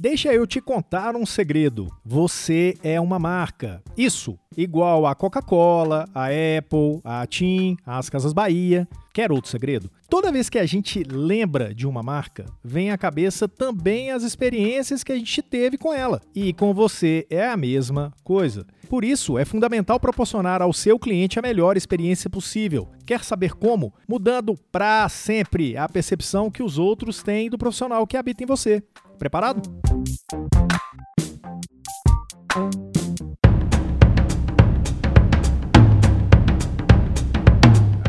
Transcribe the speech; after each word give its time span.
Deixa 0.00 0.32
eu 0.32 0.46
te 0.46 0.60
contar 0.60 1.16
um 1.16 1.26
segredo. 1.26 1.88
Você 2.04 2.76
é 2.82 3.00
uma 3.00 3.18
marca. 3.18 3.82
Isso, 3.96 4.38
igual 4.56 5.06
a 5.06 5.14
Coca-Cola, 5.14 6.06
a 6.14 6.26
Apple, 6.26 7.00
a 7.02 7.26
TIM, 7.26 7.76
as 7.84 8.08
Casas 8.08 8.32
Bahia. 8.32 8.88
Quer 9.14 9.30
outro 9.30 9.48
segredo? 9.48 9.88
Toda 10.10 10.32
vez 10.32 10.50
que 10.50 10.58
a 10.58 10.66
gente 10.66 11.04
lembra 11.04 11.72
de 11.72 11.86
uma 11.86 12.02
marca, 12.02 12.46
vem 12.64 12.90
à 12.90 12.98
cabeça 12.98 13.46
também 13.46 14.10
as 14.10 14.24
experiências 14.24 15.04
que 15.04 15.12
a 15.12 15.14
gente 15.16 15.40
teve 15.40 15.78
com 15.78 15.94
ela. 15.94 16.20
E 16.34 16.52
com 16.52 16.74
você 16.74 17.24
é 17.30 17.46
a 17.46 17.56
mesma 17.56 18.12
coisa. 18.24 18.66
Por 18.88 19.04
isso, 19.04 19.38
é 19.38 19.44
fundamental 19.44 20.00
proporcionar 20.00 20.60
ao 20.60 20.72
seu 20.72 20.98
cliente 20.98 21.38
a 21.38 21.42
melhor 21.42 21.76
experiência 21.76 22.28
possível. 22.28 22.88
Quer 23.06 23.22
saber 23.22 23.54
como? 23.54 23.94
Mudando 24.08 24.56
para 24.72 25.08
sempre 25.08 25.76
a 25.76 25.88
percepção 25.88 26.50
que 26.50 26.62
os 26.62 26.76
outros 26.76 27.22
têm 27.22 27.48
do 27.48 27.56
profissional 27.56 28.04
que 28.08 28.16
habita 28.16 28.42
em 28.42 28.46
você. 28.46 28.82
Preparado? 29.16 29.62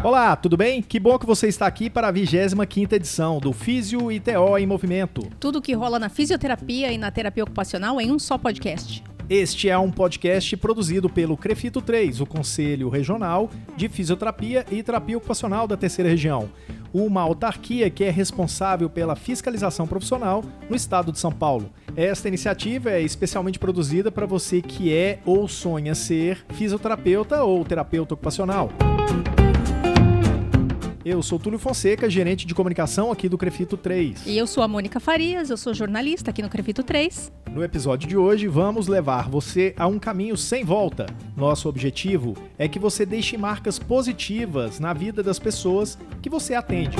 Olá, 0.05 0.35
tudo 0.35 0.55
bem? 0.55 0.83
Que 0.83 0.99
bom 0.99 1.17
que 1.17 1.25
você 1.25 1.47
está 1.47 1.65
aqui 1.65 1.89
para 1.89 2.09
a 2.09 2.13
25ª 2.13 2.93
edição 2.93 3.39
do 3.39 3.51
Físio 3.51 4.11
e 4.11 4.19
TO 4.19 4.55
em 4.55 4.67
Movimento. 4.67 5.27
Tudo 5.39 5.59
que 5.59 5.73
rola 5.73 5.97
na 5.97 6.09
fisioterapia 6.09 6.91
e 6.91 6.97
na 6.99 7.09
terapia 7.09 7.43
ocupacional 7.43 7.99
em 7.99 8.11
um 8.11 8.19
só 8.19 8.37
podcast. 8.37 9.03
Este 9.27 9.67
é 9.67 9.75
um 9.75 9.89
podcast 9.89 10.55
produzido 10.57 11.09
pelo 11.09 11.35
Crefito 11.35 11.81
3, 11.81 12.21
o 12.21 12.27
Conselho 12.27 12.87
Regional 12.87 13.49
de 13.75 13.89
Fisioterapia 13.89 14.63
e 14.69 14.83
Terapia 14.83 15.17
Ocupacional 15.17 15.67
da 15.67 15.75
Terceira 15.75 16.11
Região, 16.11 16.51
uma 16.93 17.23
autarquia 17.23 17.89
que 17.89 18.03
é 18.03 18.11
responsável 18.11 18.87
pela 18.87 19.15
fiscalização 19.15 19.87
profissional 19.87 20.43
no 20.69 20.75
estado 20.75 21.11
de 21.11 21.17
São 21.17 21.31
Paulo. 21.31 21.71
Esta 21.95 22.27
iniciativa 22.27 22.91
é 22.91 23.01
especialmente 23.01 23.57
produzida 23.57 24.11
para 24.11 24.27
você 24.27 24.61
que 24.61 24.93
é 24.93 25.17
ou 25.25 25.47
sonha 25.47 25.95
ser 25.95 26.45
fisioterapeuta 26.49 27.43
ou 27.43 27.65
terapeuta 27.65 28.13
ocupacional. 28.13 28.69
Eu 31.05 31.21
sou 31.21 31.37
Túlio 31.37 31.59
Fonseca, 31.59 32.09
gerente 32.09 32.47
de 32.47 32.55
comunicação 32.55 33.11
aqui 33.11 33.29
do 33.29 33.37
Crefito 33.37 33.77
3. 33.77 34.25
E 34.25 34.35
eu 34.35 34.47
sou 34.47 34.63
a 34.63 34.67
Mônica 34.67 34.99
Farias, 34.99 35.51
eu 35.51 35.55
sou 35.55 35.71
jornalista 35.71 36.31
aqui 36.31 36.41
no 36.41 36.49
Crefito 36.49 36.81
3. 36.81 37.31
No 37.51 37.63
episódio 37.63 38.09
de 38.09 38.17
hoje, 38.17 38.47
vamos 38.47 38.87
levar 38.87 39.29
você 39.29 39.75
a 39.77 39.85
um 39.85 39.99
caminho 39.99 40.35
sem 40.35 40.65
volta. 40.65 41.05
Nosso 41.37 41.69
objetivo 41.69 42.33
é 42.57 42.67
que 42.67 42.79
você 42.79 43.05
deixe 43.05 43.37
marcas 43.37 43.77
positivas 43.77 44.79
na 44.79 44.93
vida 44.93 45.21
das 45.21 45.37
pessoas 45.37 45.95
que 46.23 46.29
você 46.29 46.55
atende. 46.55 46.97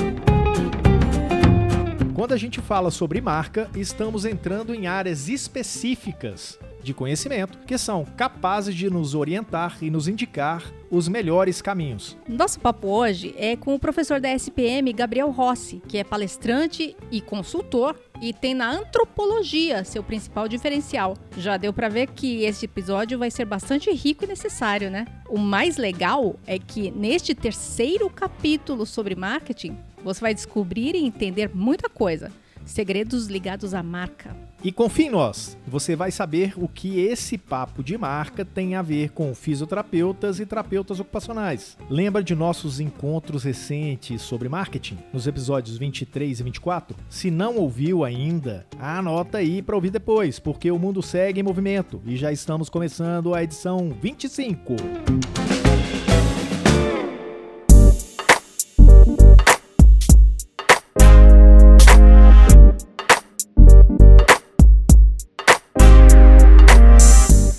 Quando 2.14 2.32
a 2.32 2.36
gente 2.36 2.60
fala 2.60 2.92
sobre 2.92 3.20
marca, 3.20 3.68
estamos 3.74 4.24
entrando 4.24 4.72
em 4.72 4.86
áreas 4.86 5.28
específicas 5.28 6.60
de 6.86 6.94
conhecimento 6.94 7.58
que 7.66 7.76
são 7.76 8.04
capazes 8.04 8.74
de 8.74 8.88
nos 8.88 9.14
orientar 9.14 9.76
e 9.82 9.90
nos 9.90 10.06
indicar 10.06 10.62
os 10.88 11.08
melhores 11.08 11.60
caminhos. 11.60 12.16
Nosso 12.28 12.60
papo 12.60 12.86
hoje 12.86 13.34
é 13.36 13.56
com 13.56 13.74
o 13.74 13.78
professor 13.78 14.20
da 14.20 14.32
SPM, 14.32 14.92
Gabriel 14.92 15.30
Rossi, 15.30 15.82
que 15.88 15.98
é 15.98 16.04
palestrante 16.04 16.96
e 17.10 17.20
consultor 17.20 17.98
e 18.22 18.32
tem 18.32 18.54
na 18.54 18.70
antropologia 18.70 19.84
seu 19.84 20.02
principal 20.02 20.46
diferencial. 20.46 21.16
Já 21.36 21.56
deu 21.56 21.72
para 21.72 21.88
ver 21.88 22.06
que 22.06 22.44
este 22.44 22.66
episódio 22.66 23.18
vai 23.18 23.32
ser 23.32 23.44
bastante 23.44 23.90
rico 23.90 24.24
e 24.24 24.28
necessário, 24.28 24.88
né? 24.88 25.06
O 25.28 25.38
mais 25.38 25.76
legal 25.76 26.36
é 26.46 26.56
que 26.56 26.92
neste 26.92 27.34
terceiro 27.34 28.08
capítulo 28.08 28.86
sobre 28.86 29.16
marketing, 29.16 29.76
você 30.04 30.20
vai 30.20 30.32
descobrir 30.32 30.94
e 30.94 31.04
entender 31.04 31.50
muita 31.52 31.88
coisa 31.90 32.30
segredos 32.66 33.28
ligados 33.28 33.72
à 33.72 33.82
marca. 33.82 34.36
E 34.62 34.72
confie 34.72 35.04
em 35.04 35.10
nós, 35.10 35.56
você 35.66 35.94
vai 35.94 36.10
saber 36.10 36.54
o 36.56 36.66
que 36.66 36.98
esse 36.98 37.38
papo 37.38 37.84
de 37.84 37.96
marca 37.96 38.44
tem 38.44 38.74
a 38.74 38.82
ver 38.82 39.10
com 39.10 39.34
fisioterapeutas 39.34 40.40
e 40.40 40.46
terapeutas 40.46 40.98
ocupacionais. 40.98 41.78
Lembra 41.88 42.22
de 42.22 42.34
nossos 42.34 42.80
encontros 42.80 43.44
recentes 43.44 44.22
sobre 44.22 44.48
marketing, 44.48 44.98
nos 45.12 45.26
episódios 45.26 45.78
23 45.78 46.40
e 46.40 46.42
24? 46.42 46.96
Se 47.08 47.30
não 47.30 47.56
ouviu 47.56 48.04
ainda, 48.04 48.66
anota 48.78 49.38
aí 49.38 49.62
para 49.62 49.76
ouvir 49.76 49.90
depois, 49.90 50.38
porque 50.40 50.70
o 50.70 50.78
mundo 50.78 51.02
segue 51.02 51.40
em 51.40 51.44
movimento 51.44 52.02
e 52.04 52.16
já 52.16 52.32
estamos 52.32 52.68
começando 52.68 53.34
a 53.34 53.44
edição 53.44 53.96
25. 54.02 55.45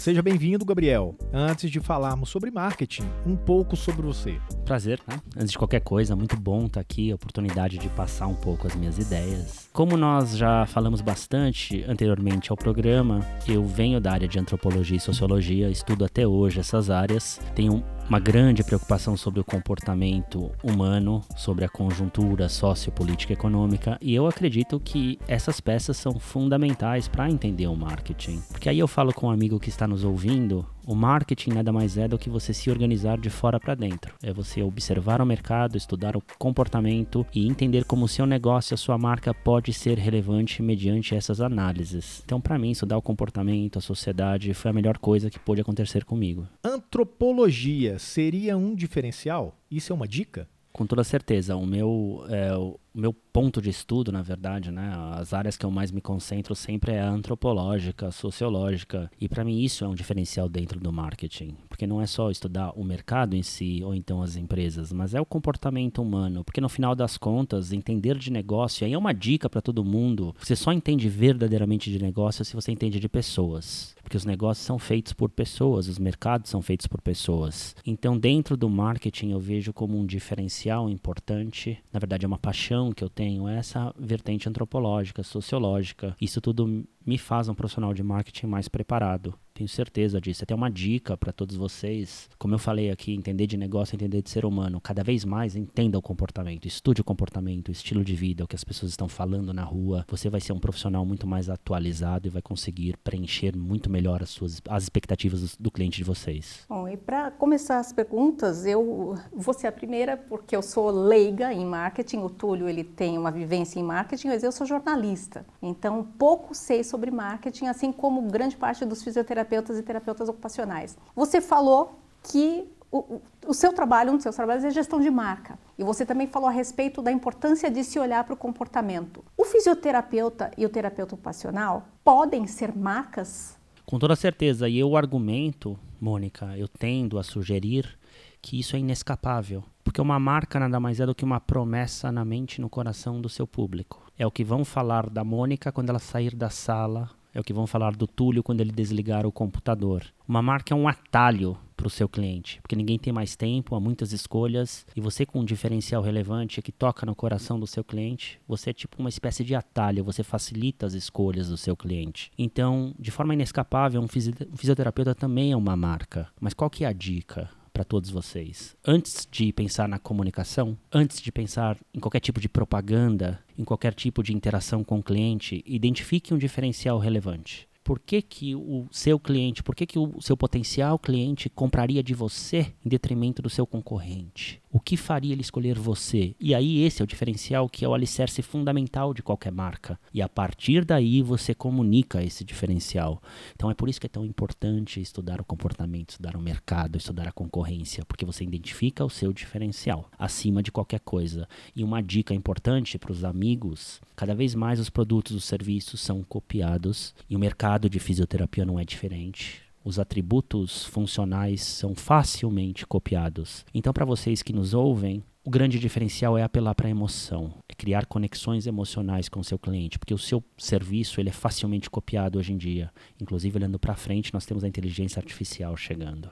Seja 0.07 0.21
bem-vindo, 0.21 0.63
Gabriel. 0.63 1.17
Antes 1.33 1.69
de 1.69 1.81
falarmos 1.81 2.29
sobre 2.29 2.49
marketing, 2.49 3.03
um 3.25 3.35
pouco 3.35 3.75
sobre 3.75 4.03
você. 4.03 4.39
Prazer, 4.63 5.01
né? 5.05 5.19
Antes 5.35 5.51
de 5.51 5.57
qualquer 5.57 5.81
coisa, 5.81 6.15
muito 6.15 6.37
bom 6.37 6.65
estar 6.65 6.79
aqui, 6.79 7.11
a 7.11 7.15
oportunidade 7.15 7.77
de 7.77 7.89
passar 7.89 8.27
um 8.27 8.33
pouco 8.33 8.67
as 8.67 8.73
minhas 8.73 8.97
ideias. 8.97 9.67
Como 9.73 9.97
nós 9.97 10.37
já 10.37 10.65
falamos 10.65 11.01
bastante 11.01 11.83
anteriormente 11.89 12.51
ao 12.51 12.55
programa, 12.55 13.19
eu 13.45 13.65
venho 13.65 13.99
da 13.99 14.13
área 14.13 14.29
de 14.29 14.39
antropologia 14.39 14.95
e 14.95 15.01
sociologia, 15.01 15.69
estudo 15.69 16.05
até 16.05 16.25
hoje 16.25 16.61
essas 16.61 16.89
áreas, 16.89 17.41
tenho 17.53 17.83
uma 18.09 18.19
grande 18.19 18.63
preocupação 18.63 19.17
sobre 19.17 19.41
o 19.41 19.43
comportamento 19.43 20.49
humano, 20.63 21.21
sobre 21.35 21.65
a 21.65 21.69
conjuntura 21.69 22.47
sociopolítica 22.47 23.33
e 23.33 23.35
econômica, 23.35 23.97
e 24.01 24.15
eu 24.15 24.25
acredito 24.27 24.79
que 24.79 25.19
essas 25.27 25.59
peças 25.59 25.97
são 25.97 26.17
fundamentais 26.17 27.09
para 27.09 27.29
entender 27.29 27.67
o 27.67 27.75
marketing. 27.75 28.41
Porque 28.49 28.69
aí 28.69 28.79
eu 28.79 28.87
falo 28.87 29.13
com 29.13 29.27
um 29.27 29.31
amigo 29.31 29.59
que 29.59 29.69
está 29.69 29.85
nos 29.85 30.05
ouvindo, 30.05 30.65
o 30.87 30.95
marketing 30.95 31.49
nada 31.49 31.73
mais 31.73 31.97
é 31.97 32.07
do 32.07 32.17
que 32.17 32.29
você 32.29 32.53
se 32.53 32.69
organizar 32.69 33.17
de 33.17 33.29
fora 33.29 33.59
para 33.59 33.75
dentro. 33.75 34.15
É 34.23 34.31
você 34.31 34.63
observar 34.63 35.21
o 35.21 35.25
mercado, 35.25 35.75
estudar 35.75 36.15
o 36.15 36.23
comportamento 36.39 37.25
e 37.35 37.45
entender 37.45 37.83
como 37.83 38.05
o 38.05 38.07
seu 38.07 38.25
negócio, 38.25 38.73
a 38.73 38.77
sua 38.77 38.97
marca 38.97 39.33
pode 39.33 39.73
ser 39.73 39.97
relevante 39.97 40.63
mediante 40.63 41.13
essas 41.13 41.41
análises. 41.41 42.21
Então, 42.23 42.39
para 42.39 42.57
mim, 42.57 42.71
estudar 42.71 42.97
o 42.97 43.01
comportamento, 43.01 43.77
a 43.77 43.81
sociedade 43.81 44.53
foi 44.53 44.71
a 44.71 44.73
melhor 44.73 44.97
coisa 44.97 45.29
que 45.29 45.37
pôde 45.37 45.59
acontecer 45.59 46.05
comigo. 46.05 46.47
Antropologia 46.63 47.99
seria 47.99 48.57
um 48.57 48.73
diferencial? 48.73 49.57
Isso 49.69 49.91
é 49.91 49.95
uma 49.95 50.07
dica? 50.07 50.47
Com 50.71 50.85
toda 50.85 51.03
certeza. 51.03 51.55
O 51.55 51.65
meu, 51.65 52.23
é, 52.29 52.51
meu 52.99 53.13
ponto 53.13 53.61
de 53.61 53.69
estudo, 53.69 54.11
na 54.11 54.21
verdade, 54.21 54.71
né, 54.71 54.91
as 55.13 55.33
áreas 55.33 55.55
que 55.55 55.65
eu 55.65 55.71
mais 55.71 55.91
me 55.91 56.01
concentro 56.01 56.55
sempre 56.55 56.93
é 56.93 57.01
a 57.01 57.09
antropológica, 57.09 58.11
sociológica, 58.11 59.11
e 59.19 59.29
para 59.29 59.43
mim 59.43 59.61
isso 59.61 59.83
é 59.83 59.87
um 59.87 59.93
diferencial 59.93 60.49
dentro 60.49 60.79
do 60.79 60.91
marketing, 60.91 61.55
porque 61.69 61.85
não 61.85 62.01
é 62.01 62.07
só 62.07 62.31
estudar 62.31 62.71
o 62.75 62.83
mercado 62.83 63.35
em 63.35 63.43
si 63.43 63.81
ou 63.83 63.93
então 63.93 64.21
as 64.21 64.35
empresas, 64.35 64.91
mas 64.91 65.13
é 65.13 65.21
o 65.21 65.25
comportamento 65.25 66.01
humano, 66.01 66.43
porque 66.43 66.61
no 66.61 66.69
final 66.69 66.95
das 66.95 67.17
contas, 67.17 67.71
entender 67.71 68.17
de 68.17 68.31
negócio 68.31 68.85
aí 68.85 68.93
é 68.93 68.97
uma 68.97 69.13
dica 69.13 69.49
para 69.49 69.61
todo 69.61 69.85
mundo. 69.85 70.35
Você 70.39 70.55
só 70.55 70.71
entende 70.71 71.07
verdadeiramente 71.07 71.91
de 71.91 72.01
negócio 72.01 72.43
se 72.43 72.55
você 72.55 72.71
entende 72.71 72.99
de 72.99 73.09
pessoas 73.09 73.95
porque 74.07 74.15
os 74.15 74.23
negócios 74.23 74.65
são 74.65 74.79
feitos 74.79 75.11
por 75.11 75.29
pessoas, 75.29 75.89
os 75.89 75.99
mercados 75.99 76.49
são 76.49 76.61
feitos 76.61 76.87
por 76.87 77.01
pessoas. 77.01 77.75
Então, 77.85 78.17
dentro 78.17 78.55
do 78.55 78.69
marketing, 78.69 79.31
eu 79.31 79.39
vejo 79.39 79.73
como 79.73 79.99
um 79.99 80.05
diferencial 80.05 80.89
importante, 80.89 81.77
na 81.91 81.99
verdade, 81.99 82.23
é 82.23 82.27
uma 82.27 82.39
paixão 82.39 82.86
que 82.93 83.03
eu 83.03 83.09
tenho, 83.09 83.47
é 83.47 83.57
essa 83.57 83.93
vertente 83.97 84.47
antropológica, 84.47 85.23
sociológica. 85.23 86.15
Isso 86.19 86.41
tudo 86.41 86.85
me 87.05 87.17
faz 87.17 87.47
um 87.47 87.53
profissional 87.53 87.93
de 87.93 88.03
marketing 88.03 88.47
mais 88.47 88.67
preparado. 88.67 89.33
Tenho 89.53 89.67
certeza 89.67 90.21
disso. 90.21 90.43
Até 90.43 90.53
uma 90.53 90.69
dica 90.69 91.17
para 91.17 91.31
todos 91.31 91.55
vocês. 91.55 92.29
Como 92.37 92.53
eu 92.53 92.59
falei 92.59 92.91
aqui, 92.91 93.13
entender 93.13 93.47
de 93.47 93.57
negócio, 93.57 93.95
entender 93.95 94.21
de 94.21 94.29
ser 94.29 94.45
humano. 94.45 94.79
Cada 94.79 95.03
vez 95.03 95.25
mais 95.25 95.55
entenda 95.55 95.97
o 95.97 96.01
comportamento, 96.01 96.67
estude 96.67 97.01
o 97.01 97.03
comportamento, 97.03 97.69
o 97.69 97.71
estilo 97.71 98.03
de 98.03 98.13
vida, 98.13 98.43
o 98.43 98.47
que 98.47 98.55
as 98.55 98.63
pessoas 98.63 98.91
estão 98.91 99.07
falando 99.07 99.53
na 99.53 99.63
rua. 99.63 100.05
Você 100.09 100.29
vai 100.29 100.41
ser 100.41 100.53
um 100.53 100.59
profissional 100.59 101.03
muito 101.05 101.25
mais 101.25 101.49
atualizado 101.49 102.27
e 102.27 102.29
vai 102.29 102.41
conseguir 102.41 102.97
preencher 102.97 103.55
muito 103.55 103.89
melhor 103.89 104.21
as 104.21 104.29
suas 104.29 104.61
as 104.69 104.83
expectativas 104.83 105.55
do, 105.55 105.63
do 105.63 105.71
cliente 105.71 105.97
de 105.97 106.03
vocês. 106.03 106.65
E 106.89 106.97
para 106.97 107.31
começar 107.31 107.79
as 107.79 107.91
perguntas, 107.91 108.65
eu 108.65 109.15
vou 109.33 109.53
ser 109.53 109.67
a 109.67 109.71
primeira 109.71 110.17
porque 110.17 110.55
eu 110.55 110.61
sou 110.61 110.89
leiga 110.89 111.53
em 111.53 111.65
marketing. 111.65 112.19
O 112.19 112.29
Túlio 112.29 112.67
ele 112.67 112.83
tem 112.83 113.17
uma 113.17 113.31
vivência 113.31 113.79
em 113.79 113.83
marketing, 113.83 114.29
mas 114.29 114.43
eu 114.43 114.51
sou 114.51 114.65
jornalista. 114.65 115.45
Então 115.61 116.07
pouco 116.17 116.53
sei 116.53 116.83
sobre 116.83 117.11
marketing, 117.11 117.67
assim 117.67 117.91
como 117.91 118.21
grande 118.23 118.55
parte 118.55 118.85
dos 118.85 119.03
fisioterapeutas 119.03 119.47
terapeutas 119.47 119.77
e 119.77 119.83
terapeutas 119.83 120.29
ocupacionais. 120.29 120.97
Você 121.15 121.41
falou 121.41 121.99
que 122.23 122.67
o, 122.91 123.19
o, 123.45 123.53
seu 123.53 123.73
trabalho, 123.73 124.11
um 124.11 124.15
dos 124.15 124.23
seus 124.23 124.35
trabalhos 124.35 124.63
é 124.63 124.71
gestão 124.71 124.99
de 124.99 125.09
marca. 125.09 125.59
E 125.77 125.83
você 125.83 126.05
também 126.05 126.27
falou 126.27 126.47
a 126.47 126.51
respeito 126.51 127.01
da 127.01 127.11
importância 127.11 127.69
de 127.69 127.83
se 127.83 127.99
olhar 127.99 128.23
para 128.23 128.33
o 128.33 128.37
comportamento. 128.37 129.23
O 129.37 129.43
fisioterapeuta 129.43 130.51
e 130.57 130.65
o 130.65 130.69
terapeuta 130.69 131.15
ocupacional 131.15 131.87
podem 132.03 132.47
ser 132.47 132.75
marcas? 132.75 133.57
Com 133.85 133.99
toda 133.99 134.15
certeza. 134.15 134.67
E 134.69 134.79
eu 134.79 134.95
argumento, 134.95 135.77
Mônica, 135.99 136.57
eu 136.57 136.67
tendo 136.67 137.17
a 137.19 137.23
sugerir 137.23 137.97
que 138.41 138.59
isso 138.59 138.75
é 138.75 138.79
inescapável. 138.79 139.63
Porque 139.83 140.01
uma 140.01 140.19
marca 140.19 140.59
nada 140.59 140.79
mais 140.79 140.99
é 140.99 141.05
do 141.05 141.15
que 141.15 141.25
uma 141.25 141.39
promessa 141.39 142.11
na 142.11 142.23
mente 142.25 142.55
e 142.55 142.61
no 142.61 142.69
coração 142.69 143.21
do 143.21 143.29
seu 143.29 143.47
público. 143.47 144.05
É 144.17 144.25
o 144.25 144.31
que 144.31 144.43
vão 144.43 144.65
falar 144.65 145.09
da 145.09 145.23
Mônica 145.23 145.71
quando 145.71 145.89
ela 145.89 145.99
sair 145.99 146.35
da 146.35 146.49
sala 146.49 147.09
é 147.37 147.39
o 147.39 147.43
que 147.43 147.53
vão 147.53 147.67
falar 147.67 147.95
do 147.95 148.07
Túlio 148.07 148.41
quando 148.41 148.61
ele 148.61 148.71
desligar 148.71 149.23
o 149.23 149.31
computador. 149.31 150.03
Uma 150.27 150.41
marca 150.41 150.73
é 150.73 150.75
um 150.75 150.87
atalho 150.87 151.55
para 151.77 151.87
o 151.87 151.91
seu 151.91 152.09
cliente, 152.09 152.59
porque 152.61 152.75
ninguém 152.75 152.97
tem 152.97 153.13
mais 153.13 153.35
tempo, 153.35 153.75
há 153.75 153.79
muitas 153.79 154.11
escolhas, 154.11 154.85
e 154.95 154.99
você 154.99 155.25
com 155.25 155.39
um 155.39 155.45
diferencial 155.45 156.01
relevante 156.01 156.61
que 156.61 156.71
toca 156.71 157.05
no 157.05 157.15
coração 157.15 157.59
do 157.59 157.67
seu 157.67 157.83
cliente, 157.83 158.41
você 158.47 158.71
é 158.71 158.73
tipo 158.73 158.97
uma 158.99 159.09
espécie 159.09 159.43
de 159.43 159.53
atalho, 159.53 160.03
você 160.03 160.23
facilita 160.23 160.87
as 160.87 160.93
escolhas 160.93 161.47
do 161.47 161.55
seu 161.55 161.77
cliente. 161.77 162.31
Então, 162.37 162.93
de 162.97 163.11
forma 163.11 163.35
inescapável, 163.35 164.01
um 164.01 164.07
fisioterapeuta 164.07 165.13
também 165.13 165.51
é 165.51 165.55
uma 165.55 165.77
marca. 165.77 166.27
Mas 166.41 166.55
qual 166.55 166.69
que 166.69 166.83
é 166.83 166.87
a 166.87 166.93
dica? 166.93 167.49
para 167.77 167.83
todos 167.83 168.09
vocês. 168.09 168.75
Antes 168.83 169.27
de 169.29 169.53
pensar 169.53 169.87
na 169.87 169.99
comunicação, 169.99 170.75
antes 170.91 171.21
de 171.21 171.31
pensar 171.31 171.77
em 171.93 171.99
qualquer 171.99 172.19
tipo 172.19 172.39
de 172.39 172.49
propaganda, 172.49 173.39
em 173.55 173.63
qualquer 173.63 173.93
tipo 173.93 174.23
de 174.23 174.33
interação 174.33 174.83
com 174.83 174.97
o 174.97 175.03
cliente, 175.03 175.63
identifique 175.63 176.33
um 176.33 176.39
diferencial 176.39 176.97
relevante 176.97 177.67
por 177.87 177.99
que, 177.99 178.21
que 178.21 178.53
o 178.53 178.85
seu 178.91 179.17
cliente, 179.17 179.63
por 179.63 179.73
que, 179.73 179.85
que 179.85 179.97
o 179.97 180.19
seu 180.19 180.35
potencial 180.35 180.99
cliente 180.99 181.49
compraria 181.49 182.03
de 182.03 182.13
você 182.13 182.73
em 182.85 182.89
detrimento 182.89 183.41
do 183.41 183.49
seu 183.49 183.65
concorrente? 183.65 184.61
O 184.69 184.79
que 184.79 184.97
faria 184.97 185.31
ele 185.31 185.41
escolher 185.41 185.79
você? 185.79 186.35
E 186.37 186.53
aí 186.53 186.83
esse 186.83 187.01
é 187.01 187.03
o 187.03 187.07
diferencial 187.07 187.69
que 187.69 187.85
é 187.85 187.87
o 187.87 187.93
alicerce 187.93 188.41
fundamental 188.41 189.13
de 189.13 189.23
qualquer 189.23 189.53
marca. 189.53 189.97
E 190.13 190.21
a 190.21 190.27
partir 190.27 190.83
daí 190.83 191.21
você 191.21 191.55
comunica 191.55 192.21
esse 192.21 192.43
diferencial. 192.43 193.23
Então 193.55 193.71
é 193.71 193.73
por 193.73 193.87
isso 193.87 194.01
que 194.01 194.05
é 194.05 194.09
tão 194.09 194.25
importante 194.25 194.99
estudar 194.99 195.39
o 195.39 195.45
comportamento, 195.45 196.09
estudar 196.09 196.35
o 196.35 196.41
mercado, 196.41 196.97
estudar 196.97 197.29
a 197.29 197.31
concorrência, 197.31 198.03
porque 198.05 198.25
você 198.25 198.43
identifica 198.43 199.05
o 199.05 199.09
seu 199.09 199.31
diferencial 199.31 200.11
acima 200.19 200.61
de 200.61 200.71
qualquer 200.71 200.99
coisa. 200.99 201.47
E 201.73 201.83
uma 201.83 202.03
dica 202.03 202.33
importante 202.33 202.99
para 202.99 203.13
os 203.13 203.23
amigos, 203.23 204.01
cada 204.15 204.35
vez 204.35 204.53
mais 204.53 204.79
os 204.79 204.89
produtos, 204.89 205.33
os 205.33 205.45
serviços 205.45 206.01
são 206.01 206.21
copiados 206.21 207.15
e 207.29 207.35
o 207.35 207.39
mercado 207.39 207.76
de 207.77 207.99
fisioterapia 207.99 208.65
não 208.65 208.79
é 208.79 208.83
diferente 208.83 209.67
os 209.87 209.99
atributos 209.99 210.83
funcionais 210.83 211.63
são 211.63 211.95
facilmente 211.95 212.85
copiados. 212.85 213.65
Então, 213.73 213.93
para 213.93 214.03
vocês 214.03 214.43
que 214.43 214.51
nos 214.51 214.73
ouvem, 214.73 215.23
o 215.45 215.49
grande 215.49 215.79
diferencial 215.79 216.37
é 216.37 216.43
apelar 216.43 216.75
para 216.75 216.87
a 216.87 216.91
emoção, 216.91 217.53
é 217.69 217.73
criar 217.73 218.05
conexões 218.05 218.67
emocionais 218.67 219.29
com 219.29 219.39
o 219.39 219.43
seu 219.45 219.57
cliente, 219.57 219.97
porque 219.97 220.13
o 220.13 220.17
seu 220.17 220.43
serviço 220.57 221.21
ele 221.21 221.29
é 221.29 221.31
facilmente 221.31 221.89
copiado 221.89 222.37
hoje 222.37 222.51
em 222.51 222.57
dia. 222.57 222.91
Inclusive, 223.21 223.57
olhando 223.57 223.79
para 223.79 223.95
frente, 223.95 224.33
nós 224.33 224.45
temos 224.45 224.65
a 224.65 224.67
inteligência 224.67 225.21
artificial 225.21 225.77
chegando. 225.77 226.29